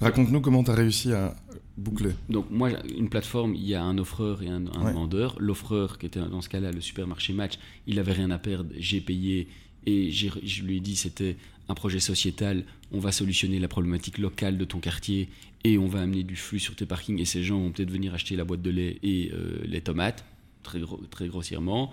Raconte-nous 0.00 0.42
comment 0.42 0.62
tu 0.62 0.70
as 0.70 0.74
réussi 0.74 1.12
à 1.14 1.34
boucler. 1.76 2.12
Donc 2.28 2.50
moi, 2.50 2.70
une 2.96 3.08
plateforme, 3.08 3.54
il 3.54 3.66
y 3.66 3.74
a 3.74 3.82
un 3.82 3.98
offreur 3.98 4.42
et 4.42 4.48
un, 4.48 4.66
un 4.66 4.92
vendeur. 4.92 5.36
L'offreur, 5.38 5.98
qui 5.98 6.06
était 6.06 6.20
dans 6.20 6.40
ce 6.40 6.48
cas-là 6.48 6.72
le 6.72 6.80
supermarché 6.80 7.32
Match, 7.32 7.58
il 7.86 7.98
avait 7.98 8.12
rien 8.12 8.30
à 8.30 8.38
perdre, 8.38 8.70
j'ai 8.78 9.00
payé 9.00 9.48
et 9.86 10.10
je 10.12 10.62
lui 10.62 10.76
ai 10.76 10.80
dit 10.80 10.96
c'était 10.96 11.36
un 11.68 11.74
projet 11.74 12.00
sociétal, 12.00 12.64
on 12.92 12.98
va 12.98 13.12
solutionner 13.12 13.58
la 13.58 13.68
problématique 13.68 14.18
locale 14.18 14.58
de 14.58 14.64
ton 14.64 14.78
quartier 14.78 15.28
et 15.64 15.78
on 15.78 15.86
va 15.86 16.00
amener 16.02 16.22
du 16.22 16.36
flux 16.36 16.58
sur 16.58 16.74
tes 16.74 16.86
parkings 16.86 17.20
et 17.20 17.24
ces 17.24 17.42
gens 17.42 17.58
vont 17.58 17.70
peut-être 17.70 17.90
venir 17.90 18.14
acheter 18.14 18.36
la 18.36 18.44
boîte 18.44 18.62
de 18.62 18.70
lait 18.70 18.98
et 19.02 19.30
euh, 19.32 19.60
les 19.64 19.80
tomates, 19.80 20.24
très, 20.62 20.80
très 21.10 21.28
grossièrement. 21.28 21.92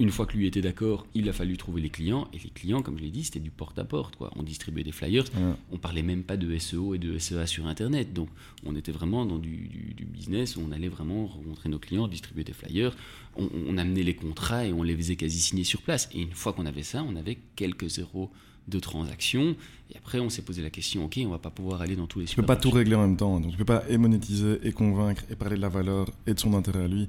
Une 0.00 0.10
fois 0.10 0.26
que 0.26 0.36
lui 0.36 0.48
était 0.48 0.60
d'accord, 0.60 1.06
il 1.14 1.28
a 1.28 1.32
fallu 1.32 1.56
trouver 1.56 1.80
les 1.80 1.88
clients. 1.88 2.26
Et 2.32 2.38
les 2.42 2.50
clients, 2.50 2.82
comme 2.82 2.98
je 2.98 3.04
l'ai 3.04 3.10
dit, 3.10 3.22
c'était 3.22 3.38
du 3.38 3.50
porte-à-porte. 3.50 4.16
Quoi. 4.16 4.32
On 4.34 4.42
distribuait 4.42 4.82
des 4.82 4.90
flyers. 4.90 5.24
On 5.70 5.78
parlait 5.78 6.02
même 6.02 6.24
pas 6.24 6.36
de 6.36 6.58
SEO 6.58 6.94
et 6.94 6.98
de 6.98 7.16
SEA 7.16 7.46
sur 7.46 7.68
Internet. 7.68 8.12
Donc, 8.12 8.28
on 8.66 8.74
était 8.74 8.90
vraiment 8.90 9.24
dans 9.24 9.38
du, 9.38 9.94
business 10.12 10.56
où 10.56 10.62
on 10.66 10.72
allait 10.72 10.88
vraiment 10.88 11.26
rencontrer 11.26 11.68
nos 11.68 11.78
clients, 11.78 12.08
distribuer 12.08 12.42
des 12.42 12.52
flyers. 12.52 12.96
On, 13.36 13.78
amenait 13.78 14.02
les 14.02 14.14
contrats 14.14 14.66
et 14.66 14.72
on 14.72 14.82
les 14.82 14.96
faisait 14.96 15.16
quasi 15.16 15.38
signer 15.38 15.64
sur 15.64 15.80
place. 15.80 16.08
Et 16.12 16.22
une 16.22 16.32
fois 16.32 16.52
qu'on 16.52 16.66
avait 16.66 16.82
ça, 16.82 17.04
on 17.04 17.14
avait 17.14 17.38
quelques 17.54 17.88
zéros 17.88 18.30
de 18.66 18.80
transactions. 18.80 19.54
Et 19.92 19.96
après, 19.96 20.18
on 20.18 20.28
s'est 20.28 20.42
posé 20.42 20.60
la 20.62 20.70
question, 20.70 21.04
OK, 21.04 21.20
on 21.24 21.28
va 21.28 21.38
pas 21.38 21.50
pouvoir 21.50 21.82
aller 21.82 21.94
dans 21.94 22.06
tous 22.06 22.18
les 22.18 22.26
Tu 22.26 22.34
peux 22.34 22.42
pas 22.42 22.56
tout 22.56 22.70
régler 22.70 22.96
en 22.96 23.02
même 23.02 23.16
temps. 23.16 23.38
Donc, 23.38 23.52
tu 23.52 23.58
peux 23.58 23.64
pas 23.64 23.84
et 23.88 23.96
monétiser, 23.96 24.58
et 24.64 24.72
convaincre, 24.72 25.22
et 25.30 25.36
parler 25.36 25.56
de 25.56 25.60
la 25.60 25.68
valeur, 25.68 26.08
et 26.26 26.34
de 26.34 26.40
son 26.40 26.54
intérêt 26.54 26.84
à 26.84 26.88
lui. 26.88 27.08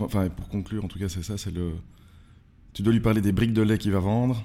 enfin, 0.00 0.28
pour 0.30 0.48
conclure, 0.48 0.82
en 0.84 0.88
tout 0.88 0.98
cas, 0.98 1.10
c'est 1.10 1.22
ça, 1.22 1.36
c'est 1.36 1.52
le 1.52 1.72
tu 2.72 2.82
dois 2.82 2.92
lui 2.92 3.00
parler 3.00 3.20
des 3.20 3.32
briques 3.32 3.52
de 3.52 3.62
lait 3.62 3.78
qu'il 3.78 3.92
va 3.92 4.00
vendre 4.00 4.42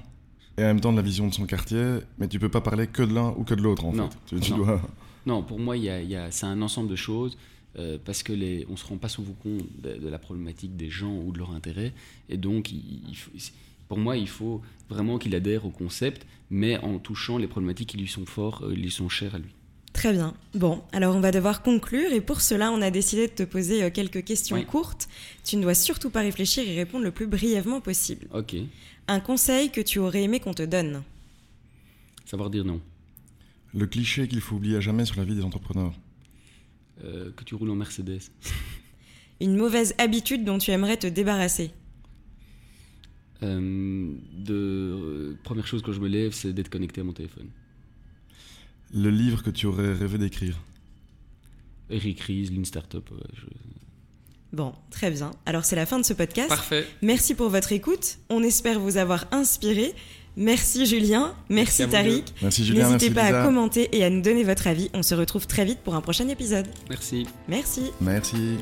et 0.58 0.64
en 0.64 0.68
même 0.68 0.82
temps 0.82 0.92
de 0.92 0.98
la 0.98 1.04
vision 1.04 1.28
de 1.28 1.34
son 1.34 1.46
quartier, 1.46 2.00
mais 2.18 2.28
tu 2.28 2.40
peux 2.40 2.50
pas 2.50 2.62
parler 2.62 2.88
que 2.88 3.04
de 3.04 3.14
l'un 3.14 3.34
ou 3.38 3.44
que 3.44 3.54
de 3.54 3.62
l'autre 3.62 3.86
en 3.86 3.94
non, 3.94 4.10
fait. 4.10 4.40
Tu, 4.40 4.52
non. 4.52 4.58
Dois... 4.58 4.82
non. 5.26 5.44
pour 5.44 5.60
moi, 5.60 5.78
y 5.78 5.90
a, 5.90 6.32
c'est 6.32 6.46
un 6.46 6.62
ensemble 6.62 6.90
de 6.90 6.96
choses. 6.96 7.38
Euh, 7.80 8.00
parce 8.04 8.24
que 8.24 8.34
les, 8.34 8.66
on 8.72 8.76
se 8.76 8.88
rend 8.88 8.98
pas 8.98 9.10
souvent 9.10 9.34
compte 9.34 9.62
de, 9.84 10.10
la 10.10 10.18
problématique 10.18 10.76
des 10.76 10.90
gens 10.90 11.16
ou 11.16 11.32
de 11.32 11.38
leur 11.38 11.52
intérêt, 11.52 11.94
et 12.28 12.38
donc 12.38 12.72
pour 13.88 14.00
moi, 14.00 14.18
il 14.18 14.28
faut 14.28 14.62
vraiment 14.90 15.20
qu'il 15.20 15.36
adhère 15.36 15.66
au 15.66 15.70
concept, 15.70 16.26
mais 16.50 16.78
en 16.80 16.98
touchant 16.98 17.38
les 17.38 17.48
problématiques 17.48 17.90
qui 17.90 17.98
lui 17.98 18.08
sont 18.08 18.26
fortes, 18.26 18.64
euh, 18.64 18.74
lui 18.74 18.90
sont 18.90 19.10
chères 19.10 19.36
à 19.36 19.40
lui. 19.40 19.52
Très 19.94 20.14
bien. 20.14 20.34
Bon, 20.54 20.84
alors 20.92 21.16
on 21.16 21.20
va 21.20 21.32
devoir 21.32 21.64
conclure 21.64 22.12
et 22.14 22.22
pour 22.22 22.42
cela, 22.42 22.72
on 22.72 22.82
a 22.82 22.92
décidé 22.92 23.28
de 23.28 23.34
te 23.34 23.44
poser 23.44 23.84
euh, 23.84 23.90
quelques 23.90 24.24
questions 24.24 24.62
courtes. 24.64 25.08
Tu 25.44 25.58
ne 25.58 25.64
dois 25.64 25.74
surtout 25.74 26.10
pas 26.10 26.22
réfléchir 26.22 26.68
et 26.68 26.76
répondre 26.76 27.04
le 27.04 27.12
plus 27.12 27.28
brièvement 27.28 27.82
possible. 27.82 28.28
Ok. 28.34 28.56
Un 29.08 29.20
conseil 29.20 29.72
que 29.72 29.82
tu 29.82 30.00
aurais 30.00 30.24
aimé 30.24 30.40
qu'on 30.40 30.54
te 30.54 30.64
donne? 30.64 31.04
Savoir 32.26 32.50
dire 32.50 32.66
non. 32.66 32.82
Le 33.74 33.88
cliché 33.88 34.28
qu'il 34.28 34.42
faut 34.42 34.56
oublier 34.58 34.78
à 34.78 34.82
jamais 34.82 35.06
sur 35.06 35.18
la 35.18 35.24
vie 35.24 35.36
des 35.36 35.44
entrepreneurs 35.44 35.94
euh, 37.04 37.32
Que 37.36 37.44
tu 37.44 37.56
roules 37.56 37.70
en 37.72 37.76
Mercedes. 37.76 38.22
Une 39.42 39.56
mauvaise 39.56 39.96
habitude 39.98 40.44
dont 40.44 40.58
tu 40.58 40.72
aimerais 40.72 40.98
te 40.98 41.08
débarrasser 41.08 41.72
euh, 43.44 44.12
de, 44.34 45.38
Première 45.44 45.68
chose 45.68 45.82
quand 45.82 45.92
je 45.92 46.00
me 46.00 46.08
lève, 46.08 46.34
c'est 46.34 46.54
d'être 46.54 46.70
connecté 46.70 47.02
à 47.02 47.04
mon 47.04 47.14
téléphone. 47.14 47.50
Le 48.94 49.10
livre 49.10 49.44
que 49.44 49.50
tu 49.50 49.66
aurais 49.66 49.94
rêvé 49.94 50.18
d'écrire 50.18 50.56
Eric 51.90 52.22
Ries, 52.22 52.50
Lean 52.50 52.64
Startup. 52.64 53.08
Bon, 54.54 54.74
très 54.92 55.12
bien. 55.12 55.32
Alors 55.46 55.66
c'est 55.66 55.76
la 55.76 55.86
fin 55.86 56.00
de 56.00 56.06
ce 56.06 56.14
podcast. 56.14 56.50
Parfait. 56.50 56.86
Merci 57.02 57.36
pour 57.36 57.50
votre 57.50 57.72
écoute. 57.72 58.18
On 58.30 58.44
espère 58.44 58.80
vous 58.80 58.98
avoir 58.98 59.26
inspiré. 59.32 59.94
Merci 60.40 60.86
Julien, 60.86 61.34
merci, 61.50 61.82
merci 61.82 61.92
Tariq. 61.92 62.26
Merci 62.44 62.64
Julien. 62.64 62.92
N'hésitez 62.92 63.14
pas 63.14 63.24
à 63.24 63.44
commenter 63.44 63.90
et 63.98 64.04
à 64.04 64.10
nous 64.12 64.22
donner 64.22 64.44
votre 64.44 64.68
avis. 64.68 64.90
On 64.94 65.02
se 65.02 65.16
retrouve 65.16 65.48
très 65.48 65.66
vite 65.66 65.80
pour 65.80 65.96
un 65.96 66.02
prochain 66.02 66.28
épisode. 66.28 66.68
Merci. 66.90 67.26
Merci. 67.48 67.92
Merci. 68.00 68.58